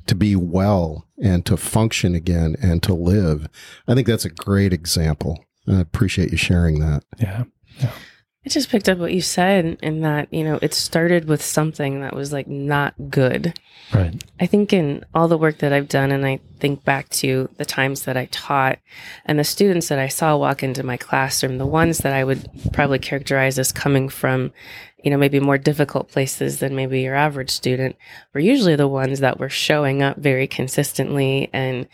to 0.07 0.15
be 0.15 0.35
well 0.35 1.07
and 1.23 1.47
to 1.47 1.57
function 1.57 2.15
again 2.15 2.57
and 2.61 2.83
to 2.83 2.93
live. 2.93 3.49
I 3.87 3.95
think 3.95 4.07
that's 4.07 4.25
a 4.25 4.31
great 4.31 4.73
example. 4.73 5.45
I 5.69 5.81
appreciate 5.81 6.33
you 6.33 6.37
sharing 6.37 6.81
that. 6.81 7.05
Yeah. 7.19 7.45
I 8.45 8.49
just 8.49 8.71
picked 8.71 8.89
up 8.89 8.99
what 8.99 9.15
you 9.15 9.21
said 9.21 9.79
in 9.83 10.01
that, 10.01 10.33
you 10.33 10.43
know, 10.43 10.59
it 10.61 10.75
started 10.75 11.27
with 11.27 11.41
something 11.41 12.01
that 12.01 12.15
was 12.15 12.33
like 12.33 12.49
not 12.49 12.95
good. 13.09 13.57
Right. 13.95 14.21
I 14.41 14.47
think 14.47 14.73
in 14.73 15.05
all 15.15 15.29
the 15.29 15.39
work 15.39 15.59
that 15.59 15.73
I've 15.73 15.89
done, 15.89 16.11
and 16.11 16.27
I 16.27 16.41
think 16.59 16.83
back 16.83 17.09
to 17.11 17.49
the 17.59 17.65
times 17.65 18.03
that 18.03 18.17
I 18.17 18.27
taught 18.33 18.81
and 19.25 19.39
the 19.39 19.45
students 19.45 19.89
that 19.89 20.01
I 20.01 20.09
saw 20.09 20.37
walk 20.37 20.65
into 20.65 20.83
my 20.83 20.97
classroom, 20.97 21.59
the 21.59 21.67
ones 21.67 21.99
that 21.99 22.13
I 22.13 22.25
would 22.25 22.49
probably 22.73 22.99
characterize 22.99 23.61
as 23.61 23.71
coming 23.71 24.09
from, 24.09 24.53
you 25.05 25.11
know, 25.13 25.19
maybe 25.19 25.39
more 25.39 25.59
difficult 25.59 26.11
places 26.11 26.59
than 26.59 26.75
maybe 26.75 27.03
your 27.03 27.15
average 27.15 27.51
student 27.51 27.95
were 28.35 28.41
usually 28.41 28.75
the 28.75 28.89
ones 28.89 29.21
that 29.21 29.39
were 29.39 29.51
showing 29.51 30.03
up 30.03 30.17
very 30.17 30.49
consistently 30.49 31.49
and, 31.53 31.87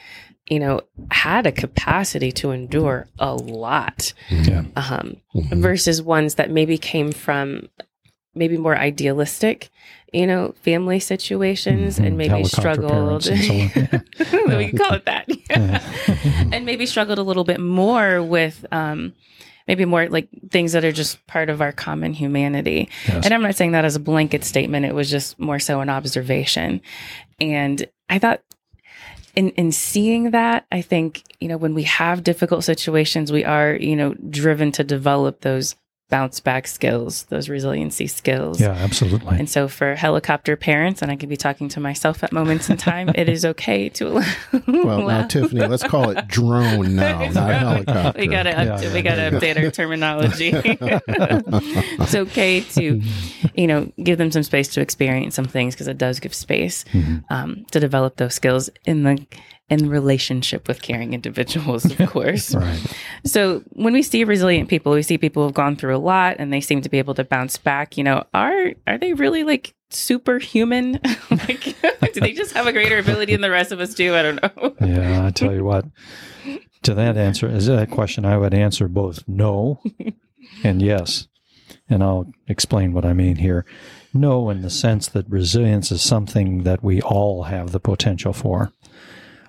you 0.50 0.58
know, 0.58 0.80
had 1.10 1.46
a 1.46 1.52
capacity 1.52 2.32
to 2.32 2.50
endure 2.52 3.06
a 3.18 3.34
lot 3.34 4.12
Yeah. 4.30 4.64
um, 4.76 5.16
Mhm. 5.34 5.58
versus 5.60 6.00
ones 6.02 6.34
that 6.36 6.50
maybe 6.50 6.78
came 6.78 7.12
from 7.12 7.68
maybe 8.34 8.56
more 8.56 8.76
idealistic, 8.76 9.68
you 10.12 10.26
know, 10.26 10.54
family 10.62 11.00
situations 11.00 11.98
and 11.98 12.16
maybe 12.16 12.44
struggled. 12.44 13.26
and 13.26 13.40
so 13.42 13.52
on. 13.52 14.56
we 14.58 14.68
can 14.68 14.78
call 14.78 14.94
it 14.94 15.04
that. 15.06 15.28
and 16.52 16.64
maybe 16.64 16.86
struggled 16.86 17.18
a 17.18 17.22
little 17.22 17.44
bit 17.44 17.60
more 17.60 18.22
with 18.22 18.64
um, 18.72 19.12
maybe 19.66 19.84
more 19.84 20.08
like 20.08 20.28
things 20.50 20.72
that 20.72 20.84
are 20.84 20.92
just 20.92 21.24
part 21.26 21.50
of 21.50 21.60
our 21.60 21.72
common 21.72 22.14
humanity. 22.14 22.88
Yes. 23.06 23.24
And 23.24 23.34
I'm 23.34 23.42
not 23.42 23.54
saying 23.56 23.72
that 23.72 23.84
as 23.84 23.96
a 23.96 24.00
blanket 24.00 24.44
statement, 24.44 24.86
it 24.86 24.94
was 24.94 25.10
just 25.10 25.38
more 25.38 25.58
so 25.58 25.80
an 25.80 25.90
observation. 25.90 26.80
And 27.40 27.86
I 28.08 28.18
thought 28.18 28.40
in 29.38 29.50
in 29.50 29.70
seeing 29.70 30.32
that, 30.32 30.66
I 30.72 30.82
think, 30.82 31.22
you 31.38 31.46
know, 31.46 31.56
when 31.56 31.72
we 31.72 31.84
have 31.84 32.24
difficult 32.24 32.64
situations, 32.64 33.30
we 33.30 33.44
are, 33.44 33.76
you 33.76 33.94
know, 33.94 34.14
driven 34.14 34.72
to 34.72 34.82
develop 34.82 35.42
those 35.42 35.76
bounce 36.10 36.40
back 36.40 36.66
skills, 36.66 37.24
those 37.24 37.48
resiliency 37.50 38.06
skills. 38.06 38.60
Yeah, 38.60 38.70
absolutely. 38.70 39.38
And 39.38 39.48
so 39.48 39.68
for 39.68 39.94
helicopter 39.94 40.56
parents, 40.56 41.02
and 41.02 41.10
I 41.10 41.16
could 41.16 41.28
be 41.28 41.36
talking 41.36 41.68
to 41.70 41.80
myself 41.80 42.24
at 42.24 42.32
moments 42.32 42.70
in 42.70 42.78
time, 42.78 43.10
it 43.14 43.28
is 43.28 43.44
okay 43.44 43.88
to 43.90 44.08
allow. 44.08 44.24
Well, 44.66 45.06
now, 45.06 45.26
Tiffany, 45.26 45.66
let's 45.66 45.82
call 45.82 46.10
it 46.10 46.26
drone 46.28 46.96
now, 46.96 47.28
not 47.30 47.34
wrong. 47.36 47.84
helicopter. 47.84 48.20
We 48.20 48.26
gotta 48.26 48.50
Yeah, 48.50 48.74
up- 48.74 48.82
yeah, 48.82 48.94
we 48.94 49.02
gotta 49.02 49.30
update 49.36 49.62
our 49.62 49.70
terminology. 49.70 50.52
it's 50.54 52.14
okay 52.14 52.60
to, 52.60 53.02
you 53.54 53.66
know, 53.66 53.90
give 54.02 54.18
them 54.18 54.30
some 54.30 54.42
space 54.42 54.68
to 54.68 54.80
experience 54.80 55.34
some 55.34 55.44
things 55.44 55.74
because 55.74 55.88
it 55.88 55.98
does 55.98 56.20
give 56.20 56.34
space 56.34 56.84
um, 57.30 57.64
to 57.70 57.80
develop 57.80 58.16
those 58.16 58.34
skills 58.34 58.70
in 58.86 59.02
the 59.02 59.26
in 59.70 59.88
relationship 59.88 60.66
with 60.66 60.80
caring 60.82 61.12
individuals, 61.12 61.84
of 61.84 61.98
course. 62.10 62.54
Right. 62.54 62.80
So 63.24 63.62
when 63.72 63.92
we 63.92 64.02
see 64.02 64.24
resilient 64.24 64.68
people, 64.68 64.92
we 64.92 65.02
see 65.02 65.18
people 65.18 65.44
who've 65.44 65.54
gone 65.54 65.76
through 65.76 65.96
a 65.96 65.98
lot 65.98 66.36
and 66.38 66.52
they 66.52 66.60
seem 66.60 66.80
to 66.82 66.88
be 66.88 66.98
able 66.98 67.14
to 67.14 67.24
bounce 67.24 67.58
back. 67.58 67.96
You 67.96 68.04
know, 68.04 68.24
are 68.32 68.72
are 68.86 68.98
they 68.98 69.12
really 69.12 69.44
like 69.44 69.74
superhuman? 69.90 71.00
like, 71.30 71.62
do 72.12 72.20
they 72.20 72.32
just 72.32 72.54
have 72.54 72.66
a 72.66 72.72
greater 72.72 72.98
ability 72.98 73.32
than 73.32 73.42
the 73.42 73.50
rest 73.50 73.72
of 73.72 73.80
us 73.80 73.94
do? 73.94 74.14
I 74.14 74.22
don't 74.22 74.42
know. 74.42 74.74
Yeah, 74.80 75.26
I 75.26 75.30
tell 75.30 75.54
you 75.54 75.64
what. 75.64 75.84
To 76.84 76.94
that 76.94 77.16
answer, 77.16 77.48
is 77.48 77.66
that 77.66 77.90
question, 77.90 78.24
I 78.24 78.38
would 78.38 78.54
answer 78.54 78.86
both 78.86 79.24
no 79.26 79.82
and 80.62 80.82
yes. 80.82 81.28
And 81.90 82.02
I'll 82.02 82.30
explain 82.46 82.92
what 82.92 83.04
I 83.04 83.12
mean 83.12 83.36
here. 83.36 83.64
No, 84.12 84.50
in 84.50 84.62
the 84.62 84.70
sense 84.70 85.08
that 85.08 85.28
resilience 85.28 85.90
is 85.90 86.02
something 86.02 86.62
that 86.64 86.82
we 86.82 87.00
all 87.02 87.44
have 87.44 87.72
the 87.72 87.80
potential 87.80 88.32
for. 88.32 88.72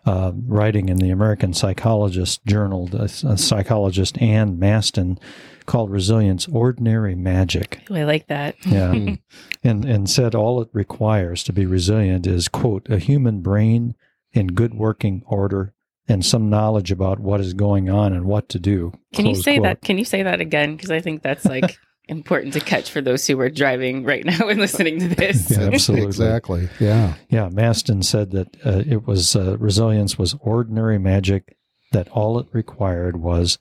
Uh, 0.06 0.32
writing 0.46 0.90
in 0.90 0.98
the 0.98 1.10
American 1.10 1.54
Psychologist 1.54 2.46
Journal, 2.46 2.88
the 2.88 3.04
a 3.28 3.38
psychologist 3.38 4.20
Ann 4.22 4.58
Masten 4.58 5.20
called 5.66 5.92
resilience 5.92 6.48
ordinary 6.48 7.16
magic. 7.16 7.82
Ooh, 7.92 7.96
I 7.96 8.04
like 8.04 8.28
that. 8.28 8.56
Yeah. 8.66 8.92
and, 9.64 9.86
and 9.86 10.10
said 10.10 10.34
all 10.34 10.62
it 10.62 10.70
requires 10.74 11.44
to 11.44 11.54
be 11.54 11.66
resilient 11.66 12.26
is, 12.26 12.48
quote, 12.48 12.90
a 12.90 12.98
human 12.98 13.42
brain 13.42 13.96
in 14.34 14.48
good 14.48 14.74
working 14.74 15.22
order 15.28 15.74
and 16.08 16.26
some 16.26 16.50
knowledge 16.50 16.92
about 16.92 17.20
what 17.20 17.40
is 17.40 17.54
going 17.54 17.88
on 17.88 18.14
and 18.14 18.26
what 18.26 18.50
to 18.50 18.60
do. 18.60 18.92
Can 19.14 19.28
you 19.28 19.36
say 19.36 19.58
quote. 19.58 19.64
that? 19.64 19.82
Can 19.82 20.00
you 20.00 20.06
say 20.06 20.24
that 20.24 20.42
again? 20.42 20.76
Because 20.76 20.90
I 20.90 21.02
think 21.02 21.22
that's 21.22 21.46
like 21.46 21.78
important 22.10 22.54
to 22.54 22.60
catch 22.60 22.92
for 22.92 23.02
those 23.02 23.26
who 23.28 23.40
are 23.40 23.50
driving 23.50 24.04
right 24.04 24.26
now 24.26 24.48
and 24.50 24.60
listening 24.60 25.00
to 25.00 25.08
this. 25.10 25.50
Yeah, 25.52 25.70
absolutely. 25.72 26.08
Exactly. 26.08 26.70
Yeah. 26.80 27.16
Yeah, 27.30 27.50
Masten 27.50 28.04
said 28.04 28.32
that 28.32 28.58
uh, 28.66 28.84
it 28.86 29.08
was 29.08 29.36
uh, 29.36 29.58
resilience 29.58 30.18
was 30.18 30.36
ordinary 30.42 30.98
magic, 31.00 31.56
that 31.92 32.08
all 32.10 32.40
it 32.40 32.48
required 32.52 33.18
was 33.18 33.58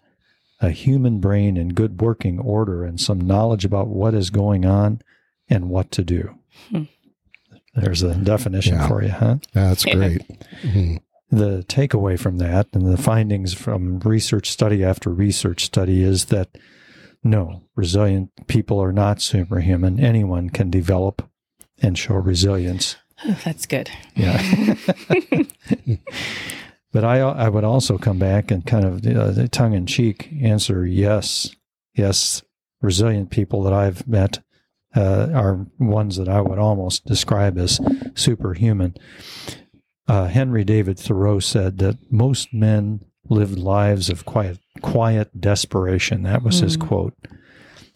a 0.61 0.71
human 0.71 1.21
brain 1.21 1.57
in 1.57 1.69
good 1.69 2.01
working 2.01 2.39
order 2.41 2.85
and 2.85 3.01
some 3.01 3.21
knowledge 3.21 3.65
about 3.65 3.87
what 3.89 4.15
is 4.15 4.31
going 4.31 4.65
on 4.67 5.01
and 5.49 5.69
what 5.71 5.91
to 5.93 6.03
do. 6.03 6.35
Hmm. 6.71 6.83
There's 7.75 8.03
a 8.03 8.15
definition 8.17 8.75
Yeah. 8.75 8.89
for 8.89 9.03
you, 9.03 9.11
huh? 9.11 9.37
That's 9.53 9.87
Yeah. 9.87 9.95
great. 9.95 10.23
Mhm. 10.63 10.99
The 11.31 11.65
takeaway 11.69 12.19
from 12.19 12.39
that 12.39 12.67
and 12.73 12.87
the 12.87 12.97
findings 12.97 13.53
from 13.55 14.01
research 14.01 14.51
study 14.51 14.83
after 14.83 15.11
research 15.11 15.65
study 15.67 16.03
is 16.03 16.25
that 16.27 16.49
no, 17.23 17.63
resilient 17.75 18.31
people 18.47 18.81
are 18.83 18.93
not 18.93 19.21
superhuman. 19.21 19.99
Anyone 20.01 20.51
can 20.51 20.71
develop 20.71 21.29
and 21.81 21.99
show 21.99 22.15
resilience. 22.15 22.97
that's 23.45 23.67
good. 23.67 23.91
Yeah. 24.15 24.75
but 26.93 27.05
I, 27.05 27.21
I 27.21 27.49
would 27.49 27.65
also 27.65 27.99
come 27.99 28.19
back 28.19 28.51
and 28.51 28.65
kind 28.65 28.85
of 28.85 29.07
uh, 29.07 29.47
tongue 29.49 29.75
in 29.75 29.87
cheek 29.87 30.31
answer 30.41 30.87
yes. 30.87 31.55
Yes, 31.95 32.43
resilient 32.81 33.31
people 33.31 33.63
that 33.65 33.73
I've 33.73 34.07
met 34.07 34.39
uh, 34.95 35.29
are 35.35 35.67
ones 35.79 36.17
that 36.17 36.29
I 36.29 36.41
would 36.41 36.59
almost 36.59 37.05
describe 37.07 37.59
as 37.59 37.81
superhuman. 38.15 38.95
Uh, 40.07 40.29
Henry 40.29 40.65
David 40.65 40.99
Thoreau 40.99 41.41
said 41.41 41.79
that 41.79 41.99
most 42.11 42.55
men 42.55 43.05
lived 43.29 43.59
lives 43.59 44.09
of 44.09 44.25
quiet, 44.25 44.59
quiet 44.81 45.41
desperation. 45.41 46.23
That 46.23 46.43
was 46.43 46.61
his 46.61 46.77
Mm. 46.77 46.87
quote. 46.89 47.15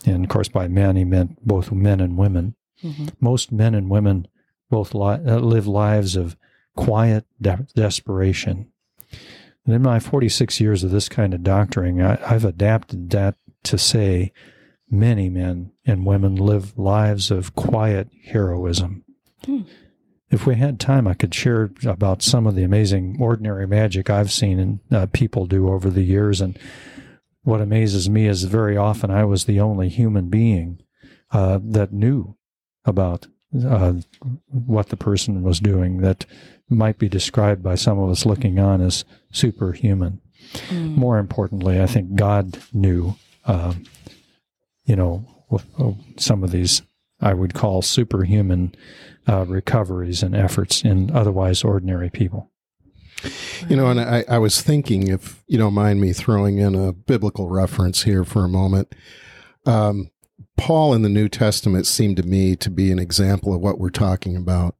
And 0.04 0.24
of 0.24 0.30
course, 0.30 0.48
by 0.48 0.68
men, 0.68 0.96
he 0.96 1.04
meant 1.04 1.44
both 1.46 1.70
men 1.72 2.00
and 2.00 2.16
women. 2.16 2.54
Mhm. 2.82 3.10
Most 3.20 3.52
men 3.52 3.74
and 3.74 3.88
women 3.88 4.26
both 4.70 4.94
li- 4.94 5.20
uh, 5.24 5.38
live 5.38 5.66
lives 5.66 6.16
of 6.16 6.36
quiet 6.74 7.24
de- 7.40 7.66
desperation. 7.76 8.66
And 9.64 9.74
in 9.76 9.82
my 9.82 10.00
46 10.00 10.60
years 10.60 10.82
of 10.82 10.90
this 10.90 11.08
kind 11.08 11.32
of 11.34 11.44
doctoring, 11.44 12.02
I, 12.02 12.18
I've 12.28 12.44
adapted 12.44 13.10
that 13.10 13.36
to 13.64 13.78
say 13.78 14.32
many 14.90 15.28
men 15.30 15.70
and 15.86 16.04
women 16.04 16.34
live 16.34 16.76
lives 16.76 17.30
of 17.30 17.54
quiet 17.54 18.08
heroism. 18.24 19.04
Hmm. 19.44 19.60
If 20.32 20.46
we 20.46 20.56
had 20.56 20.80
time, 20.80 21.06
I 21.06 21.12
could 21.12 21.34
share 21.34 21.70
about 21.84 22.22
some 22.22 22.46
of 22.46 22.54
the 22.54 22.62
amazing 22.62 23.18
ordinary 23.20 23.66
magic 23.66 24.08
I've 24.08 24.32
seen 24.32 24.58
and 24.58 24.80
uh, 24.90 25.06
people 25.12 25.44
do 25.44 25.68
over 25.68 25.90
the 25.90 26.02
years. 26.02 26.40
And 26.40 26.58
what 27.42 27.60
amazes 27.60 28.08
me 28.08 28.26
is 28.26 28.44
very 28.44 28.76
often 28.76 29.10
I 29.10 29.24
was 29.24 29.44
the 29.44 29.60
only 29.60 29.90
human 29.90 30.30
being 30.30 30.82
uh, 31.32 31.60
that 31.62 31.92
knew 31.92 32.36
about 32.86 33.26
uh, 33.62 33.92
what 34.48 34.88
the 34.88 34.96
person 34.96 35.42
was 35.42 35.60
doing 35.60 35.98
that 35.98 36.24
might 36.70 36.98
be 36.98 37.10
described 37.10 37.62
by 37.62 37.74
some 37.74 37.98
of 37.98 38.10
us 38.10 38.24
looking 38.24 38.58
on 38.58 38.80
as 38.80 39.04
superhuman. 39.32 40.18
Mm. 40.68 40.96
More 40.96 41.18
importantly, 41.18 41.78
I 41.80 41.86
think 41.86 42.14
God 42.14 42.58
knew, 42.72 43.16
um, 43.44 43.84
you 44.86 44.96
know, 44.96 45.26
some 46.16 46.42
of 46.42 46.50
these 46.50 46.80
I 47.20 47.34
would 47.34 47.54
call 47.54 47.82
superhuman 47.82 48.74
uh, 49.28 49.44
recoveries 49.46 50.22
and 50.22 50.34
efforts 50.34 50.82
in 50.82 51.10
otherwise 51.10 51.64
ordinary 51.64 52.10
people. 52.10 52.50
You 53.68 53.76
know, 53.76 53.86
and 53.86 54.00
I, 54.00 54.24
I 54.28 54.38
was 54.38 54.60
thinking, 54.60 55.08
if 55.08 55.42
you 55.46 55.56
don't 55.58 55.74
mind 55.74 56.00
me 56.00 56.12
throwing 56.12 56.58
in 56.58 56.74
a 56.74 56.92
biblical 56.92 57.48
reference 57.48 58.02
here 58.02 58.24
for 58.24 58.44
a 58.44 58.48
moment, 58.48 58.94
um, 59.64 60.10
Paul 60.56 60.92
in 60.94 61.02
the 61.02 61.08
New 61.08 61.28
Testament 61.28 61.86
seemed 61.86 62.16
to 62.16 62.24
me 62.24 62.56
to 62.56 62.70
be 62.70 62.90
an 62.90 62.98
example 62.98 63.54
of 63.54 63.60
what 63.60 63.78
we're 63.78 63.90
talking 63.90 64.36
about. 64.36 64.76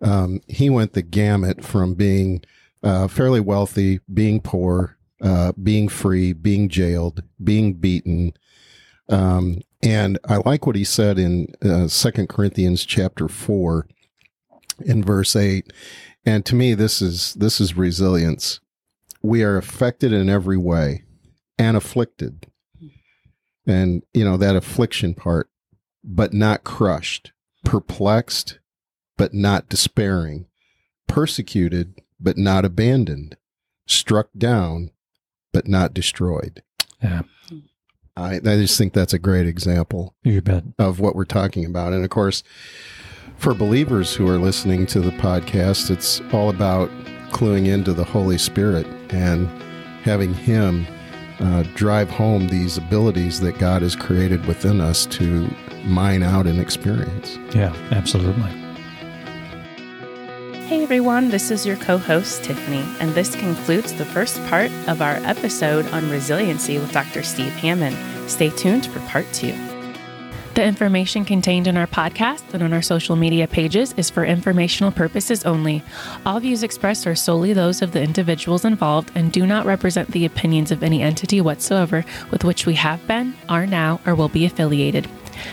Um, 0.00 0.40
he 0.48 0.70
went 0.70 0.92
the 0.92 1.02
gamut 1.02 1.64
from 1.64 1.94
being 1.94 2.42
uh, 2.82 3.08
fairly 3.08 3.40
wealthy, 3.40 4.00
being 4.12 4.40
poor, 4.40 4.96
uh, 5.22 5.52
being 5.60 5.88
free, 5.88 6.32
being 6.32 6.68
jailed, 6.68 7.22
being 7.42 7.74
beaten. 7.74 8.32
Um, 9.08 9.60
and 9.82 10.18
I 10.24 10.36
like 10.44 10.66
what 10.66 10.76
he 10.76 10.84
said 10.84 11.18
in 11.18 11.48
uh, 11.62 11.88
Second 11.88 12.28
Corinthians 12.28 12.84
chapter 12.84 13.28
four, 13.28 13.86
in 14.84 15.02
verse 15.02 15.36
eight. 15.36 15.72
And 16.24 16.44
to 16.46 16.54
me, 16.54 16.74
this 16.74 17.00
is 17.00 17.34
this 17.34 17.60
is 17.60 17.76
resilience. 17.76 18.60
We 19.22 19.42
are 19.42 19.56
affected 19.56 20.12
in 20.12 20.28
every 20.28 20.56
way, 20.56 21.04
and 21.58 21.76
afflicted, 21.76 22.46
and 23.66 24.02
you 24.12 24.24
know 24.24 24.36
that 24.36 24.56
affliction 24.56 25.14
part, 25.14 25.48
but 26.04 26.32
not 26.32 26.64
crushed, 26.64 27.32
perplexed, 27.64 28.58
but 29.16 29.34
not 29.34 29.68
despairing, 29.68 30.46
persecuted, 31.06 32.00
but 32.20 32.36
not 32.36 32.64
abandoned, 32.64 33.36
struck 33.86 34.28
down, 34.36 34.90
but 35.52 35.66
not 35.66 35.94
destroyed. 35.94 36.62
Yeah, 37.02 37.22
I, 38.18 38.34
I 38.36 38.56
just 38.56 38.76
think 38.76 38.92
that's 38.92 39.12
a 39.14 39.18
great 39.18 39.46
example 39.46 40.14
of 40.78 41.00
what 41.00 41.14
we're 41.14 41.24
talking 41.24 41.64
about. 41.64 41.92
And 41.92 42.04
of 42.04 42.10
course, 42.10 42.42
for 43.36 43.54
believers 43.54 44.14
who 44.14 44.28
are 44.28 44.38
listening 44.38 44.86
to 44.86 45.00
the 45.00 45.12
podcast, 45.12 45.90
it's 45.90 46.20
all 46.32 46.50
about 46.50 46.90
cluing 47.30 47.66
into 47.66 47.92
the 47.92 48.04
Holy 48.04 48.38
Spirit 48.38 48.86
and 49.10 49.46
having 50.02 50.34
Him 50.34 50.86
uh, 51.40 51.62
drive 51.74 52.10
home 52.10 52.48
these 52.48 52.78
abilities 52.78 53.40
that 53.40 53.58
God 53.58 53.82
has 53.82 53.94
created 53.94 54.44
within 54.46 54.80
us 54.80 55.06
to 55.06 55.48
mine 55.84 56.22
out 56.22 56.46
and 56.46 56.60
experience. 56.60 57.38
Yeah, 57.54 57.74
absolutely. 57.92 58.67
Hey 60.68 60.82
everyone, 60.82 61.30
this 61.30 61.50
is 61.50 61.64
your 61.64 61.76
co 61.76 61.96
host, 61.96 62.44
Tiffany, 62.44 62.84
and 63.00 63.14
this 63.14 63.34
concludes 63.34 63.94
the 63.94 64.04
first 64.04 64.38
part 64.48 64.70
of 64.86 65.00
our 65.00 65.14
episode 65.24 65.86
on 65.92 66.10
resiliency 66.10 66.78
with 66.78 66.92
Dr. 66.92 67.22
Steve 67.22 67.54
Hamon. 67.54 67.96
Stay 68.28 68.50
tuned 68.50 68.84
for 68.84 69.00
part 69.08 69.24
two. 69.32 69.54
The 70.52 70.62
information 70.62 71.24
contained 71.24 71.68
in 71.68 71.78
our 71.78 71.86
podcast 71.86 72.52
and 72.52 72.62
on 72.62 72.74
our 72.74 72.82
social 72.82 73.16
media 73.16 73.48
pages 73.48 73.94
is 73.96 74.10
for 74.10 74.26
informational 74.26 74.92
purposes 74.92 75.42
only. 75.46 75.82
All 76.26 76.38
views 76.38 76.62
expressed 76.62 77.06
are 77.06 77.14
solely 77.14 77.54
those 77.54 77.80
of 77.80 77.92
the 77.92 78.02
individuals 78.02 78.66
involved 78.66 79.10
and 79.14 79.32
do 79.32 79.46
not 79.46 79.64
represent 79.64 80.10
the 80.10 80.26
opinions 80.26 80.70
of 80.70 80.82
any 80.82 81.00
entity 81.00 81.40
whatsoever 81.40 82.04
with 82.30 82.44
which 82.44 82.66
we 82.66 82.74
have 82.74 83.06
been, 83.06 83.34
are 83.48 83.66
now, 83.66 84.02
or 84.04 84.14
will 84.14 84.28
be 84.28 84.44
affiliated. 84.44 85.08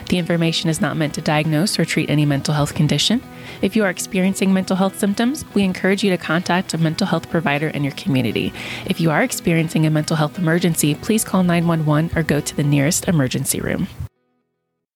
The 0.09 0.17
information 0.17 0.69
is 0.69 0.81
not 0.81 0.97
meant 0.97 1.13
to 1.13 1.21
diagnose 1.21 1.79
or 1.79 1.85
treat 1.85 2.09
any 2.09 2.25
mental 2.25 2.53
health 2.53 2.75
condition. 2.75 3.21
If 3.61 3.75
you 3.75 3.83
are 3.83 3.89
experiencing 3.89 4.53
mental 4.53 4.75
health 4.75 4.99
symptoms, 4.99 5.45
we 5.53 5.63
encourage 5.63 6.03
you 6.03 6.09
to 6.11 6.17
contact 6.17 6.73
a 6.73 6.77
mental 6.77 7.07
health 7.07 7.29
provider 7.29 7.69
in 7.69 7.83
your 7.83 7.93
community. 7.93 8.53
If 8.85 8.99
you 8.99 9.11
are 9.11 9.23
experiencing 9.23 9.85
a 9.85 9.89
mental 9.89 10.17
health 10.17 10.37
emergency, 10.37 10.95
please 10.95 11.23
call 11.23 11.43
911 11.43 12.17
or 12.17 12.23
go 12.23 12.41
to 12.41 12.55
the 12.55 12.63
nearest 12.63 13.07
emergency 13.07 13.61
room. 13.61 13.87